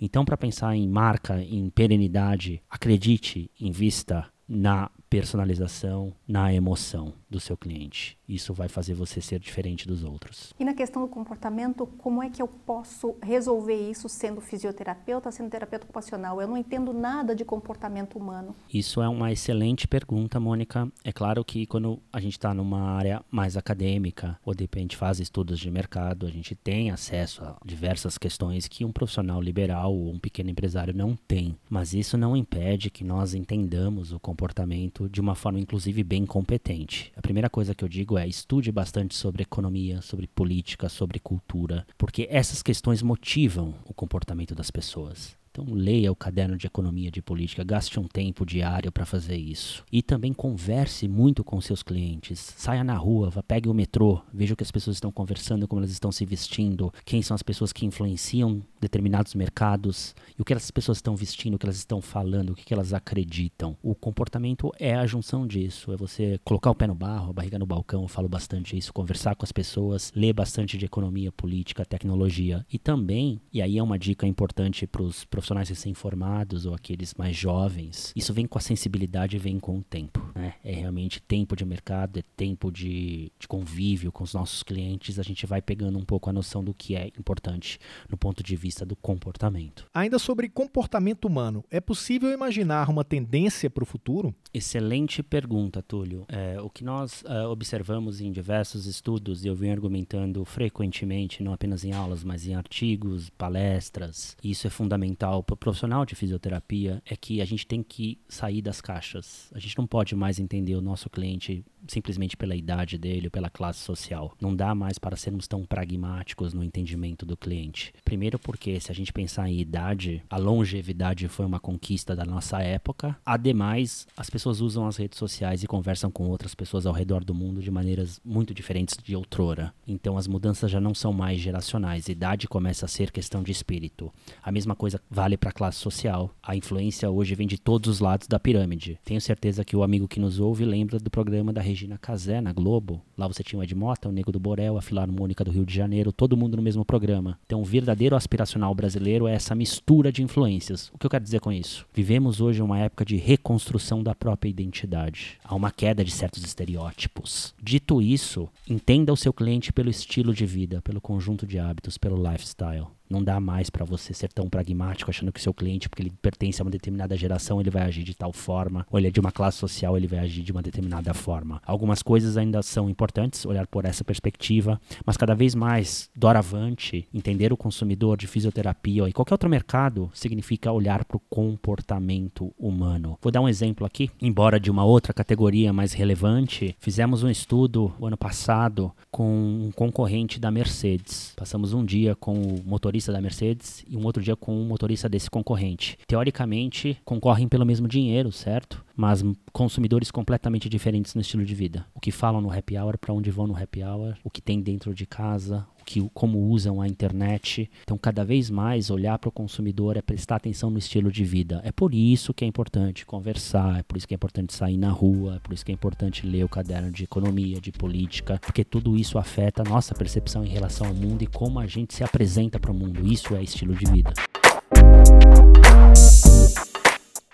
Então, 0.00 0.24
para 0.24 0.36
pensar 0.36 0.74
em 0.74 0.88
marca, 0.88 1.40
em 1.40 1.70
perenidade, 1.70 2.60
acredite, 2.68 3.48
invista 3.60 4.26
na 4.48 4.90
personalização, 5.08 6.12
na 6.26 6.52
emoção 6.52 7.12
do 7.28 7.40
seu 7.40 7.56
cliente. 7.56 8.18
Isso 8.28 8.52
vai 8.52 8.68
fazer 8.68 8.94
você 8.94 9.20
ser 9.20 9.38
diferente 9.38 9.86
dos 9.86 10.04
outros. 10.04 10.52
E 10.58 10.64
na 10.64 10.74
questão 10.74 11.02
do 11.02 11.08
comportamento, 11.08 11.86
como 11.98 12.22
é 12.22 12.28
que 12.28 12.42
eu 12.42 12.48
posso 12.48 13.16
resolver 13.22 13.90
isso 13.90 14.08
sendo 14.08 14.40
fisioterapeuta, 14.40 15.30
sendo 15.30 15.50
terapeuta 15.50 15.84
ocupacional? 15.84 16.40
Eu 16.40 16.48
não 16.48 16.56
entendo 16.56 16.92
nada 16.92 17.34
de 17.34 17.44
comportamento 17.44 18.18
humano. 18.18 18.54
Isso 18.72 19.00
é 19.00 19.08
uma 19.08 19.32
excelente 19.32 19.86
pergunta, 19.86 20.40
Mônica. 20.40 20.90
É 21.04 21.12
claro 21.12 21.44
que 21.44 21.66
quando 21.66 22.00
a 22.12 22.20
gente 22.20 22.32
está 22.32 22.52
numa 22.52 22.80
área 22.80 23.24
mais 23.30 23.56
acadêmica, 23.56 24.38
ou 24.44 24.54
de 24.54 24.64
repente 24.64 24.96
faz 24.96 25.20
estudos 25.20 25.58
de 25.58 25.70
mercado, 25.70 26.26
a 26.26 26.30
gente 26.30 26.54
tem 26.54 26.90
acesso 26.90 27.44
a 27.44 27.56
diversas 27.64 28.18
questões 28.18 28.66
que 28.68 28.84
um 28.84 28.92
profissional 28.92 29.40
liberal 29.40 29.94
ou 29.94 30.10
um 30.10 30.18
pequeno 30.18 30.50
empresário 30.50 30.94
não 30.94 31.16
tem. 31.16 31.56
Mas 31.70 31.94
isso 31.94 32.16
não 32.16 32.36
impede 32.36 32.90
que 32.90 33.04
nós 33.04 33.34
entendamos 33.34 34.12
o 34.12 34.18
comportamento 34.18 34.95
de 35.08 35.20
uma 35.20 35.34
forma, 35.34 35.60
inclusive, 35.60 36.02
bem 36.02 36.24
competente. 36.24 37.12
A 37.14 37.20
primeira 37.20 37.50
coisa 37.50 37.74
que 37.74 37.84
eu 37.84 37.88
digo 37.88 38.16
é 38.16 38.26
estude 38.26 38.72
bastante 38.72 39.14
sobre 39.14 39.42
economia, 39.42 40.00
sobre 40.00 40.26
política, 40.26 40.88
sobre 40.88 41.20
cultura, 41.20 41.86
porque 41.98 42.26
essas 42.30 42.62
questões 42.62 43.02
motivam 43.02 43.74
o 43.84 43.92
comportamento 43.92 44.54
das 44.54 44.70
pessoas. 44.70 45.36
Então 45.58 45.74
leia 45.74 46.12
o 46.12 46.16
caderno 46.16 46.58
de 46.58 46.66
economia 46.66 47.10
de 47.10 47.22
política, 47.22 47.64
gaste 47.64 47.98
um 47.98 48.06
tempo 48.06 48.44
diário 48.44 48.92
para 48.92 49.06
fazer 49.06 49.38
isso. 49.38 49.82
E 49.90 50.02
também 50.02 50.34
converse 50.34 51.08
muito 51.08 51.42
com 51.42 51.58
seus 51.62 51.82
clientes. 51.82 52.52
Saia 52.58 52.84
na 52.84 52.94
rua, 52.94 53.30
vá, 53.30 53.42
pegue 53.42 53.66
o 53.66 53.72
metrô, 53.72 54.20
veja 54.34 54.52
o 54.52 54.56
que 54.56 54.62
as 54.62 54.70
pessoas 54.70 54.96
estão 54.96 55.10
conversando, 55.10 55.66
como 55.66 55.80
elas 55.80 55.90
estão 55.90 56.12
se 56.12 56.26
vestindo, 56.26 56.92
quem 57.06 57.22
são 57.22 57.34
as 57.34 57.42
pessoas 57.42 57.72
que 57.72 57.86
influenciam 57.86 58.62
determinados 58.78 59.34
mercados, 59.34 60.14
e 60.38 60.42
o 60.42 60.44
que 60.44 60.52
essas 60.52 60.70
pessoas 60.70 60.98
estão 60.98 61.16
vestindo, 61.16 61.54
o 61.54 61.58
que 61.58 61.64
elas 61.64 61.76
estão 61.76 62.02
falando, 62.02 62.50
o 62.50 62.54
que 62.54 62.74
elas 62.74 62.92
acreditam. 62.92 63.74
O 63.82 63.94
comportamento 63.94 64.70
é 64.78 64.94
a 64.94 65.06
junção 65.06 65.46
disso, 65.46 65.90
é 65.90 65.96
você 65.96 66.38
colocar 66.44 66.70
o 66.70 66.74
pé 66.74 66.86
no 66.86 66.94
barro, 66.94 67.30
a 67.30 67.32
barriga 67.32 67.58
no 67.58 67.64
balcão, 67.64 68.02
eu 68.02 68.08
falo 68.08 68.28
bastante 68.28 68.76
isso, 68.76 68.92
conversar 68.92 69.34
com 69.34 69.44
as 69.44 69.52
pessoas, 69.52 70.12
ler 70.14 70.34
bastante 70.34 70.76
de 70.76 70.84
economia, 70.84 71.32
política, 71.32 71.86
tecnologia. 71.86 72.64
E 72.70 72.78
também, 72.78 73.40
e 73.50 73.62
aí 73.62 73.78
é 73.78 73.82
uma 73.82 73.98
dica 73.98 74.26
importante 74.26 74.86
para 74.86 75.02
os 75.02 75.24
profissionais 75.24 75.45
profissionais 75.46 75.68
recém-formados 75.68 76.66
ou 76.66 76.74
aqueles 76.74 77.14
mais 77.14 77.36
jovens, 77.36 78.12
isso 78.16 78.34
vem 78.34 78.46
com 78.46 78.58
a 78.58 78.60
sensibilidade 78.60 79.36
e 79.36 79.38
vem 79.38 79.60
com 79.60 79.78
o 79.78 79.82
tempo. 79.82 80.32
Né? 80.34 80.54
É 80.64 80.72
realmente 80.72 81.20
tempo 81.22 81.54
de 81.54 81.64
mercado, 81.64 82.18
é 82.18 82.22
tempo 82.36 82.70
de, 82.70 83.30
de 83.38 83.46
convívio 83.46 84.10
com 84.10 84.24
os 84.24 84.34
nossos 84.34 84.62
clientes. 84.62 85.18
A 85.18 85.22
gente 85.22 85.46
vai 85.46 85.62
pegando 85.62 85.98
um 85.98 86.04
pouco 86.04 86.28
a 86.28 86.32
noção 86.32 86.64
do 86.64 86.74
que 86.74 86.96
é 86.96 87.08
importante 87.18 87.78
no 88.10 88.16
ponto 88.16 88.42
de 88.42 88.56
vista 88.56 88.84
do 88.84 88.96
comportamento. 88.96 89.86
Ainda 89.94 90.18
sobre 90.18 90.48
comportamento 90.48 91.26
humano, 91.26 91.64
é 91.70 91.80
possível 91.80 92.32
imaginar 92.32 92.88
uma 92.90 93.04
tendência 93.04 93.70
para 93.70 93.84
o 93.84 93.86
futuro? 93.86 94.34
Excelente 94.52 95.22
pergunta, 95.22 95.82
Túlio. 95.82 96.24
É, 96.28 96.60
o 96.60 96.68
que 96.68 96.82
nós 96.82 97.22
é, 97.24 97.46
observamos 97.46 98.20
em 98.20 98.32
diversos 98.32 98.86
estudos, 98.86 99.44
e 99.44 99.48
eu 99.48 99.54
venho 99.54 99.72
argumentando 99.72 100.44
frequentemente, 100.44 101.42
não 101.42 101.52
apenas 101.52 101.84
em 101.84 101.92
aulas, 101.92 102.24
mas 102.24 102.46
em 102.46 102.54
artigos, 102.54 103.30
palestras, 103.30 104.36
e 104.42 104.50
isso 104.50 104.66
é 104.66 104.70
fundamental 104.70 105.35
para 105.42 105.54
o 105.54 105.56
profissional 105.56 106.04
de 106.04 106.14
fisioterapia 106.14 107.02
é 107.04 107.16
que 107.16 107.40
a 107.40 107.44
gente 107.44 107.66
tem 107.66 107.82
que 107.82 108.18
sair 108.28 108.62
das 108.62 108.80
caixas. 108.80 109.50
A 109.54 109.58
gente 109.58 109.76
não 109.78 109.86
pode 109.86 110.14
mais 110.14 110.38
entender 110.38 110.74
o 110.74 110.80
nosso 110.80 111.08
cliente 111.10 111.64
simplesmente 111.88 112.36
pela 112.36 112.54
idade 112.54 112.98
dele 112.98 113.26
ou 113.26 113.30
pela 113.30 113.50
classe 113.50 113.80
social. 113.80 114.34
Não 114.40 114.54
dá 114.54 114.74
mais 114.74 114.98
para 114.98 115.16
sermos 115.16 115.46
tão 115.46 115.64
pragmáticos 115.64 116.52
no 116.52 116.62
entendimento 116.62 117.24
do 117.24 117.36
cliente. 117.36 117.92
Primeiro 118.04 118.38
porque 118.38 118.78
se 118.80 118.90
a 118.90 118.94
gente 118.94 119.12
pensar 119.12 119.48
em 119.48 119.60
idade, 119.60 120.22
a 120.28 120.36
longevidade 120.36 121.28
foi 121.28 121.46
uma 121.46 121.60
conquista 121.60 122.14
da 122.14 122.24
nossa 122.24 122.60
época. 122.60 123.16
Ademais, 123.24 124.06
as 124.16 124.30
pessoas 124.30 124.60
usam 124.60 124.86
as 124.86 124.96
redes 124.96 125.18
sociais 125.18 125.62
e 125.62 125.66
conversam 125.66 126.10
com 126.10 126.28
outras 126.28 126.54
pessoas 126.54 126.86
ao 126.86 126.92
redor 126.92 127.24
do 127.24 127.34
mundo 127.34 127.60
de 127.60 127.70
maneiras 127.70 128.20
muito 128.24 128.54
diferentes 128.54 128.96
de 129.02 129.14
outrora. 129.16 129.72
Então 129.86 130.16
as 130.16 130.26
mudanças 130.26 130.70
já 130.70 130.80
não 130.80 130.94
são 130.94 131.12
mais 131.12 131.40
geracionais. 131.40 132.08
Idade 132.08 132.48
começa 132.48 132.86
a 132.86 132.88
ser 132.88 133.10
questão 133.10 133.42
de 133.42 133.52
espírito. 133.52 134.12
A 134.42 134.52
mesma 134.52 134.74
coisa 134.74 135.00
vale 135.10 135.25
para 135.34 135.48
a 135.48 135.52
classe 135.52 135.78
social. 135.78 136.30
A 136.42 136.54
influência 136.54 137.10
hoje 137.10 137.34
vem 137.34 137.46
de 137.46 137.56
todos 137.56 137.88
os 137.88 138.00
lados 138.00 138.28
da 138.28 138.38
pirâmide. 138.38 138.98
Tenho 139.02 139.18
certeza 139.18 139.64
que 139.64 139.74
o 139.74 139.82
amigo 139.82 140.06
que 140.06 140.20
nos 140.20 140.38
ouve 140.38 140.66
lembra 140.66 140.98
do 140.98 141.08
programa 141.08 141.54
da 141.54 141.62
Regina 141.62 141.96
Casé 141.96 142.42
na 142.42 142.52
Globo. 142.52 143.00
Lá 143.16 143.26
você 143.26 143.42
tinha 143.42 143.58
o 143.58 143.62
Ed 143.62 143.74
Mota, 143.74 144.10
o 144.10 144.12
Nego 144.12 144.30
do 144.30 144.38
Borel, 144.38 144.76
a 144.76 144.82
Filarmônica 144.82 145.42
do 145.42 145.50
Rio 145.50 145.64
de 145.64 145.74
Janeiro, 145.74 146.12
todo 146.12 146.36
mundo 146.36 146.58
no 146.58 146.62
mesmo 146.62 146.84
programa. 146.84 147.38
Então, 147.46 147.62
o 147.62 147.64
verdadeiro 147.64 148.14
aspiracional 148.14 148.74
brasileiro 148.74 149.26
é 149.26 149.32
essa 149.32 149.54
mistura 149.54 150.12
de 150.12 150.22
influências. 150.22 150.90
O 150.92 150.98
que 150.98 151.06
eu 151.06 151.10
quero 151.10 151.24
dizer 151.24 151.40
com 151.40 151.50
isso? 151.50 151.86
Vivemos 151.94 152.42
hoje 152.42 152.60
uma 152.60 152.78
época 152.78 153.06
de 153.06 153.16
reconstrução 153.16 154.02
da 154.02 154.14
própria 154.14 154.50
identidade. 154.50 155.38
Há 155.42 155.54
uma 155.54 155.70
queda 155.70 156.04
de 156.04 156.10
certos 156.10 156.44
estereótipos. 156.44 157.54
Dito 157.62 158.02
isso, 158.02 158.48
entenda 158.68 159.12
o 159.12 159.16
seu 159.16 159.32
cliente 159.32 159.72
pelo 159.72 159.88
estilo 159.88 160.34
de 160.34 160.44
vida, 160.44 160.82
pelo 160.82 161.00
conjunto 161.00 161.46
de 161.46 161.58
hábitos, 161.58 161.96
pelo 161.96 162.16
lifestyle. 162.16 162.86
Não 163.08 163.22
dá 163.22 163.38
mais 163.38 163.70
para 163.70 163.84
você 163.84 164.12
ser 164.12 164.32
tão 164.32 164.48
pragmático 164.48 165.10
achando 165.10 165.32
que 165.32 165.38
o 165.38 165.42
seu 165.42 165.54
cliente, 165.54 165.88
porque 165.88 166.02
ele 166.02 166.12
pertence 166.20 166.60
a 166.60 166.64
uma 166.64 166.70
determinada 166.70 167.16
geração, 167.16 167.60
ele 167.60 167.70
vai 167.70 167.82
agir 167.82 168.02
de 168.02 168.14
tal 168.14 168.32
forma, 168.32 168.86
ou 168.90 168.98
ele 168.98 169.08
é 169.08 169.10
de 169.10 169.20
uma 169.20 169.30
classe 169.30 169.58
social, 169.58 169.96
ele 169.96 170.06
vai 170.06 170.18
agir 170.18 170.42
de 170.42 170.52
uma 170.52 170.62
determinada 170.62 171.14
forma. 171.14 171.62
Algumas 171.64 172.02
coisas 172.02 172.36
ainda 172.36 172.62
são 172.62 172.90
importantes, 172.90 173.46
olhar 173.46 173.66
por 173.66 173.84
essa 173.84 174.04
perspectiva, 174.04 174.80
mas 175.04 175.16
cada 175.16 175.34
vez 175.34 175.54
mais, 175.54 176.10
doravante, 176.16 177.06
entender 177.14 177.52
o 177.52 177.56
consumidor 177.56 178.16
de 178.16 178.26
fisioterapia 178.26 179.08
e 179.08 179.12
qualquer 179.12 179.34
outro 179.34 179.48
mercado 179.48 180.10
significa 180.12 180.72
olhar 180.72 181.04
para 181.04 181.16
o 181.16 181.22
comportamento 181.30 182.52
humano. 182.58 183.18
Vou 183.22 183.30
dar 183.30 183.40
um 183.40 183.48
exemplo 183.48 183.86
aqui, 183.86 184.10
embora 184.20 184.58
de 184.58 184.70
uma 184.70 184.84
outra 184.84 185.12
categoria 185.12 185.72
mais 185.72 185.92
relevante, 185.92 186.76
fizemos 186.80 187.22
um 187.22 187.30
estudo 187.30 187.92
ano 188.02 188.16
passado 188.16 188.92
com 189.10 189.66
um 189.66 189.70
concorrente 189.74 190.40
da 190.40 190.50
Mercedes. 190.50 191.32
Passamos 191.36 191.72
um 191.72 191.84
dia 191.84 192.14
com 192.16 192.34
o 192.34 192.62
motorista 192.64 192.95
motorista 192.96 193.12
da 193.12 193.20
Mercedes 193.20 193.84
e 193.86 193.96
um 193.96 194.04
outro 194.04 194.22
dia 194.22 194.34
com 194.34 194.56
um 194.56 194.66
motorista 194.66 195.08
desse 195.08 195.30
concorrente. 195.30 195.98
Teoricamente, 196.06 196.98
concorrem 197.04 197.46
pelo 197.46 197.66
mesmo 197.66 197.86
dinheiro, 197.86 198.32
certo? 198.32 198.84
Mas 198.96 199.22
consumidores 199.52 200.10
completamente 200.10 200.68
diferentes 200.68 201.14
no 201.14 201.20
estilo 201.20 201.44
de 201.44 201.54
vida. 201.54 201.86
O 201.94 202.00
que 202.00 202.10
falam 202.10 202.40
no 202.40 202.50
happy 202.50 202.78
hour, 202.78 202.96
para 202.98 203.12
onde 203.12 203.30
vão 203.30 203.46
no 203.46 203.56
happy 203.56 203.82
hour, 203.82 204.16
o 204.24 204.30
que 204.30 204.40
tem 204.40 204.60
dentro 204.62 204.94
de 204.94 205.06
casa, 205.06 205.66
que, 205.86 206.10
como 206.12 206.50
usam 206.50 206.82
a 206.82 206.88
internet. 206.88 207.70
Então, 207.84 207.96
cada 207.96 208.24
vez 208.24 208.50
mais 208.50 208.90
olhar 208.90 209.18
para 209.18 209.28
o 209.28 209.32
consumidor 209.32 209.96
é 209.96 210.02
prestar 210.02 210.36
atenção 210.36 210.68
no 210.68 210.78
estilo 210.78 211.10
de 211.10 211.24
vida. 211.24 211.62
É 211.64 211.70
por 211.70 211.94
isso 211.94 212.34
que 212.34 212.44
é 212.44 212.48
importante 212.48 213.06
conversar, 213.06 213.78
é 213.78 213.82
por 213.84 213.96
isso 213.96 214.06
que 214.06 214.12
é 214.12 214.16
importante 214.16 214.52
sair 214.52 214.76
na 214.76 214.90
rua, 214.90 215.36
é 215.36 215.38
por 215.38 215.54
isso 215.54 215.64
que 215.64 215.70
é 215.70 215.74
importante 215.74 216.26
ler 216.26 216.44
o 216.44 216.48
caderno 216.48 216.90
de 216.90 217.04
economia, 217.04 217.60
de 217.60 217.70
política, 217.70 218.38
porque 218.42 218.64
tudo 218.64 218.96
isso 218.96 219.16
afeta 219.16 219.62
a 219.62 219.68
nossa 219.68 219.94
percepção 219.94 220.44
em 220.44 220.48
relação 220.48 220.88
ao 220.88 220.94
mundo 220.94 221.22
e 221.22 221.26
como 221.26 221.60
a 221.60 221.66
gente 221.66 221.94
se 221.94 222.02
apresenta 222.02 222.58
para 222.58 222.72
o 222.72 222.74
mundo. 222.74 223.06
Isso 223.06 223.36
é 223.36 223.42
estilo 223.42 223.74
de 223.74 223.90
vida. 223.90 224.12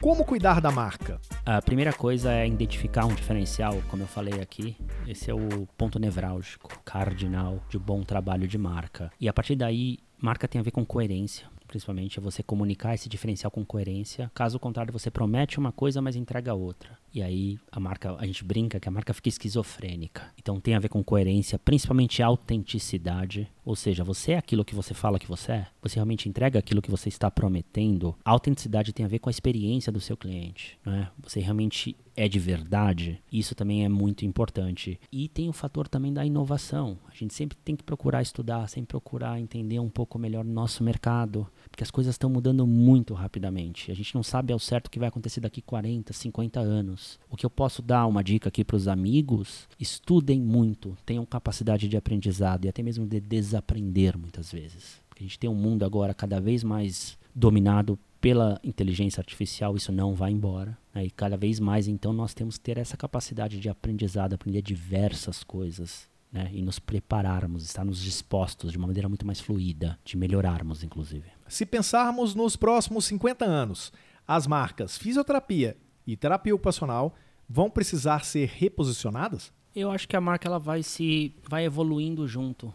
Como 0.03 0.25
cuidar 0.25 0.61
da 0.61 0.73
marca? 0.73 1.21
A 1.47 1.63
primeira 1.63 1.93
coisa 1.93 2.33
é 2.33 2.45
identificar 2.45 3.07
um 3.07 3.15
diferencial, 3.15 3.81
como 3.89 4.03
eu 4.03 4.07
falei 4.09 4.41
aqui. 4.41 4.77
Esse 5.07 5.31
é 5.31 5.35
o 5.35 5.65
ponto 5.79 5.97
nevrálgico, 5.97 6.77
cardinal 6.85 7.63
de 7.71 7.79
bom 7.79 8.03
trabalho 8.03 8.49
de 8.49 8.59
marca. 8.59 9.13
E 9.21 9.29
a 9.29 9.33
partir 9.33 9.55
daí, 9.55 10.01
marca 10.21 10.49
tem 10.49 10.61
a 10.61 10.65
ver 10.65 10.73
com 10.73 10.85
coerência 10.85 11.47
principalmente, 11.73 12.19
é 12.19 12.23
você 12.23 12.43
comunicar 12.43 12.95
esse 12.95 13.09
diferencial 13.09 13.51
com 13.51 13.65
coerência. 13.65 14.31
Caso 14.35 14.61
contrário, 14.61 14.93
você 14.93 15.11
promete 15.11 15.59
uma 15.59 15.73
coisa, 15.73 16.03
mas 16.03 16.15
entrega 16.15 16.53
outra. 16.53 16.99
E 17.15 17.23
aí 17.23 17.59
a 17.71 17.79
marca, 17.79 18.17
a 18.17 18.27
gente 18.27 18.45
brinca 18.45 18.81
que 18.81 18.89
a 18.89 18.93
marca 18.93 19.13
fica 19.13 19.29
esquizofrênica. 19.29 20.23
Então 20.39 20.61
tem 20.61 20.75
a 20.75 20.79
ver 20.79 20.89
com 20.89 21.03
coerência, 21.05 21.59
principalmente 21.59 22.23
autenticidade. 22.23 23.49
Ou 23.65 23.77
seja, 23.77 24.03
você 24.03 24.33
é 24.33 24.39
aquilo 24.39 24.65
que 24.65 24.75
você 24.75 24.93
fala 24.95 25.19
que 25.19 25.29
você 25.29 25.53
é. 25.53 25.67
Você 25.83 25.97
realmente 25.97 26.29
entrega 26.29 26.59
aquilo 26.59 26.83
que 26.83 26.91
você 26.91 27.09
está 27.09 27.31
prometendo. 27.31 28.17
A 28.25 28.31
autenticidade 28.31 28.93
tem 28.93 29.05
a 29.05 29.09
ver 29.09 29.19
com 29.21 29.29
a 29.29 29.31
experiência 29.31 29.93
do 29.93 30.01
seu 30.01 30.17
cliente. 30.17 30.79
Né? 30.85 31.09
Você 31.23 31.39
realmente 31.39 31.97
é 32.17 32.29
de 32.29 32.39
verdade. 32.39 33.23
Isso 33.33 33.55
também 33.55 33.85
é 33.85 33.89
muito 33.89 34.25
importante. 34.25 35.01
E 35.11 35.29
tem 35.29 35.49
o 35.49 35.53
fator 35.53 35.89
também 35.89 36.13
da 36.13 36.25
inovação. 36.25 36.99
A 37.11 37.15
gente 37.15 37.35
sempre 37.35 37.57
tem 37.65 37.77
que 37.77 37.83
procurar 37.83 38.23
estudar, 38.23 38.69
sempre 38.69 38.89
procurar 38.89 39.41
entender 39.41 39.79
um 39.79 39.89
pouco 39.89 40.19
melhor 40.19 40.45
nosso 40.45 40.83
mercado, 40.83 41.47
porque 41.71 41.83
as 41.83 41.91
coisas 41.91 42.15
estão 42.15 42.29
mudando 42.29 42.67
muito 42.67 43.15
rapidamente. 43.15 43.91
A 43.91 43.95
gente 43.95 44.15
não 44.15 44.23
sabe 44.23 44.53
ao 44.53 44.59
certo 44.59 44.89
o 44.89 44.91
que 44.91 44.99
vai 44.99 45.09
acontecer 45.09 45.41
daqui 45.41 45.63
40, 45.63 46.13
50 46.13 46.61
anos. 46.61 47.02
O 47.31 47.37
que 47.37 47.47
eu 47.47 47.51
posso 47.51 47.83
dar 47.83 48.07
uma 48.07 48.23
dica 48.23 48.49
aqui 48.49 48.65
para 48.65 48.77
os 48.77 48.89
amigos: 48.89 49.69
estudem 49.79 50.41
muito, 50.41 50.97
tenham 51.05 51.25
capacidade 51.25 51.89
de 51.89 51.97
aprendizado 51.97 52.65
e 52.65 52.69
até 52.69 52.83
mesmo 52.83 53.07
de 53.07 53.21
desaprender 53.21 54.19
muitas 54.19 54.53
vezes. 54.53 55.01
Porque 55.09 55.23
a 55.23 55.27
gente 55.27 55.39
tem 55.39 55.51
um 55.51 55.55
mundo 55.55 55.85
agora 55.85 56.15
cada 56.15 56.41
vez 56.41 56.65
mais 56.65 57.19
dominado 57.35 57.99
pela 58.23 58.61
inteligência 58.63 59.21
artificial, 59.21 59.77
isso 59.77 59.91
não 59.91 60.15
vai 60.15 60.31
embora. 60.31 60.79
Né? 60.95 61.07
E 61.07 61.11
cada 61.11 61.37
vez 61.37 61.59
mais, 61.59 61.89
então, 61.89 62.13
nós 62.13 62.33
temos 62.33 62.57
que 62.57 62.63
ter 62.63 62.79
essa 62.79 62.97
capacidade 62.97 63.59
de 63.59 63.69
aprendizado, 63.69 64.35
aprender 64.35 64.63
diversas 64.63 65.43
coisas. 65.43 66.09
Né? 66.31 66.49
E 66.53 66.63
nos 66.63 66.79
prepararmos, 66.79 67.65
estarmos 67.65 68.01
dispostos 68.01 68.71
de 68.71 68.79
uma 68.79 68.87
maneira 68.87 69.09
muito 69.09 69.27
mais 69.27 69.41
fluida, 69.41 69.99
de 70.05 70.17
melhorarmos, 70.17 70.85
inclusive. 70.85 71.25
Se 71.49 71.67
pensarmos 71.67 72.35
nos 72.35 72.55
próximos 72.55 73.07
50 73.07 73.45
anos, 73.45 73.93
as 74.27 74.47
marcas 74.47 74.97
fisioterapia 74.97 75.77
e 76.07 76.17
terapia 76.17 76.55
ocupacional 76.55 77.15
vão 77.49 77.71
precisar 77.71 78.25
ser 78.25 78.49
reposicionadas? 78.49 79.53
Eu 79.75 79.91
acho 79.91 80.07
que 80.09 80.17
a 80.17 80.21
marca 80.21 80.49
ela 80.49 80.59
vai 80.59 80.83
se 80.83 81.35
vai 81.49 81.65
evoluindo 81.65 82.27
junto 82.27 82.73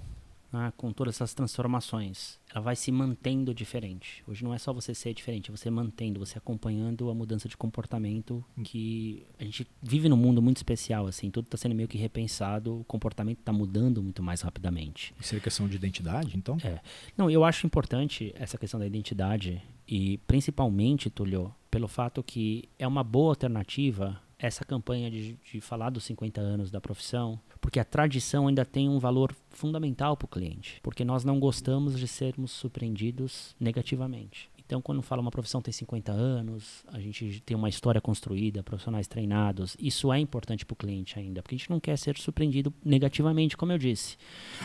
né, 0.51 0.71
com 0.75 0.91
todas 0.91 1.15
essas 1.15 1.33
transformações. 1.33 2.39
Ela 2.51 2.61
vai 2.61 2.75
se 2.75 2.91
mantendo 2.91 3.53
diferente. 3.53 4.23
Hoje 4.27 4.43
não 4.43 4.53
é 4.53 4.57
só 4.57 4.73
você 4.73 4.93
ser 4.95 5.13
diferente, 5.13 5.49
é 5.49 5.55
você 5.55 5.69
mantendo, 5.69 6.19
você 6.19 6.37
acompanhando 6.37 7.09
a 7.09 7.13
mudança 7.13 7.47
de 7.47 7.57
comportamento 7.57 8.43
que 8.63 9.25
a 9.39 9.43
gente 9.43 9.67
vive 9.81 10.07
num 10.09 10.17
mundo 10.17 10.41
muito 10.41 10.57
especial, 10.57 11.07
assim, 11.07 11.29
tudo 11.29 11.45
está 11.45 11.57
sendo 11.57 11.75
meio 11.75 11.87
que 11.87 11.97
repensado, 11.97 12.79
o 12.79 12.83
comportamento 12.83 13.39
está 13.39 13.51
mudando 13.51 14.01
muito 14.01 14.23
mais 14.23 14.41
rapidamente. 14.41 15.13
Isso 15.19 15.35
é 15.35 15.39
questão 15.39 15.67
de 15.67 15.75
identidade, 15.75 16.37
então? 16.37 16.57
É. 16.63 16.79
Não, 17.17 17.29
eu 17.29 17.43
acho 17.43 17.65
importante 17.65 18.33
essa 18.35 18.57
questão 18.57 18.79
da 18.79 18.87
identidade 18.87 19.61
e 19.87 20.17
principalmente, 20.19 21.09
Tulio, 21.09 21.53
pelo 21.69 21.87
fato 21.87 22.23
que 22.23 22.69
é 22.77 22.87
uma 22.87 23.03
boa 23.03 23.31
alternativa 23.31 24.21
essa 24.39 24.63
campanha 24.63 25.09
de, 25.09 25.37
de 25.43 25.59
falar 25.61 25.89
dos 25.89 26.03
50 26.03 26.39
anos 26.39 26.69
da 26.69 26.79
profissão, 26.79 27.39
porque 27.67 27.81
a 27.81 27.83
tradição 27.83 28.47
ainda 28.47 28.63
tem 28.63 28.87
um 28.87 28.97
valor 28.97 29.35
fundamental 29.49 30.15
para 30.15 30.25
o 30.25 30.29
cliente, 30.29 30.79
porque 30.81 31.03
nós 31.03 31.25
não 31.25 31.37
gostamos 31.37 31.99
de 31.99 32.07
sermos 32.07 32.51
surpreendidos 32.51 33.53
negativamente. 33.59 34.49
Então, 34.67 34.81
quando 34.81 35.01
fala 35.01 35.21
uma 35.21 35.31
profissão 35.31 35.61
tem 35.61 35.71
50 35.71 36.11
anos, 36.11 36.83
a 36.89 36.99
gente 36.99 37.41
tem 37.45 37.55
uma 37.55 37.69
história 37.69 38.01
construída, 38.01 38.61
profissionais 38.61 39.07
treinados, 39.07 39.77
isso 39.79 40.11
é 40.11 40.19
importante 40.19 40.65
para 40.65 40.73
o 40.73 40.75
cliente 40.75 41.17
ainda, 41.17 41.41
porque 41.41 41.55
a 41.55 41.57
gente 41.57 41.69
não 41.69 41.79
quer 41.79 41.97
ser 41.97 42.17
surpreendido 42.17 42.73
negativamente, 42.83 43.55
como 43.55 43.71
eu 43.71 43.77
disse. 43.77 44.17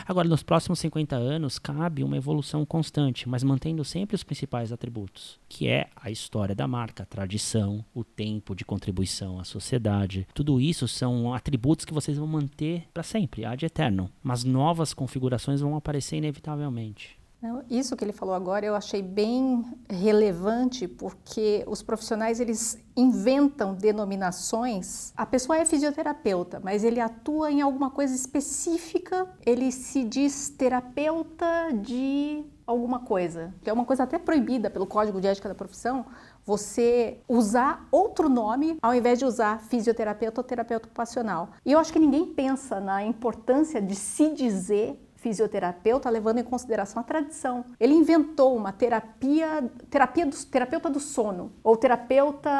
Agora, 0.05 0.27
nos 0.27 0.43
próximos 0.43 0.79
50 0.79 1.15
anos, 1.15 1.57
cabe 1.57 2.03
uma 2.03 2.17
evolução 2.17 2.65
constante, 2.65 3.29
mas 3.29 3.45
mantendo 3.45 3.85
sempre 3.85 4.13
os 4.13 4.25
principais 4.25 4.73
atributos, 4.73 5.39
que 5.47 5.69
é 5.69 5.87
a 5.95 6.11
história 6.11 6.53
da 6.53 6.67
marca, 6.67 7.03
a 7.03 7.05
tradição, 7.05 7.85
o 7.95 8.03
tempo 8.03 8.53
de 8.53 8.65
contribuição 8.65 9.39
à 9.39 9.45
sociedade. 9.45 10.27
Tudo 10.33 10.59
isso 10.59 10.85
são 10.85 11.33
atributos 11.33 11.85
que 11.85 11.93
vocês 11.93 12.17
vão 12.17 12.27
manter 12.27 12.89
para 12.93 13.03
sempre, 13.03 13.45
ad 13.45 13.65
eterno. 13.65 14.09
Mas 14.21 14.43
novas 14.43 14.93
configurações 14.93 15.61
vão 15.61 15.77
aparecer 15.77 16.17
inevitavelmente. 16.17 17.22
Isso 17.69 17.95
que 17.95 18.03
ele 18.03 18.13
falou 18.13 18.33
agora 18.33 18.65
eu 18.65 18.75
achei 18.75 19.01
bem 19.01 19.65
relevante 19.89 20.87
porque 20.87 21.63
os 21.67 21.83
profissionais 21.83 22.39
eles 22.39 22.81
inventam 22.95 23.73
denominações. 23.73 25.11
A 25.17 25.25
pessoa 25.25 25.57
é 25.57 25.65
fisioterapeuta, 25.65 26.61
mas 26.63 26.83
ele 26.83 26.99
atua 26.99 27.51
em 27.51 27.61
alguma 27.61 27.89
coisa 27.89 28.15
específica. 28.15 29.27
Ele 29.45 29.71
se 29.71 30.03
diz 30.03 30.49
terapeuta 30.49 31.71
de 31.73 32.45
alguma 32.65 32.99
coisa, 32.99 33.53
é 33.65 33.73
uma 33.73 33.83
coisa 33.83 34.03
até 34.03 34.17
proibida 34.17 34.69
pelo 34.69 34.87
Código 34.87 35.19
de 35.19 35.27
Ética 35.27 35.49
da 35.49 35.55
Profissão, 35.55 36.05
você 36.45 37.19
usar 37.27 37.85
outro 37.91 38.29
nome 38.29 38.77
ao 38.81 38.95
invés 38.95 39.19
de 39.19 39.25
usar 39.25 39.59
fisioterapeuta 39.59 40.39
ou 40.39 40.43
terapeuta 40.45 40.87
ocupacional. 40.87 41.49
E 41.65 41.71
eu 41.71 41.79
acho 41.79 41.91
que 41.91 41.99
ninguém 41.99 42.25
pensa 42.25 42.79
na 42.79 43.03
importância 43.03 43.81
de 43.81 43.95
se 43.95 44.33
dizer 44.33 44.97
fisioterapeuta 45.23 46.09
levando 46.09 46.39
em 46.39 46.43
consideração 46.43 47.01
a 47.01 47.05
tradição. 47.05 47.63
Ele 47.79 47.93
inventou 47.93 48.55
uma 48.55 48.73
terapia, 48.73 49.71
terapia 49.89 50.25
do, 50.25 50.35
terapeuta 50.45 50.89
do 50.89 50.99
sono 50.99 51.53
ou 51.63 51.77
terapeuta 51.77 52.51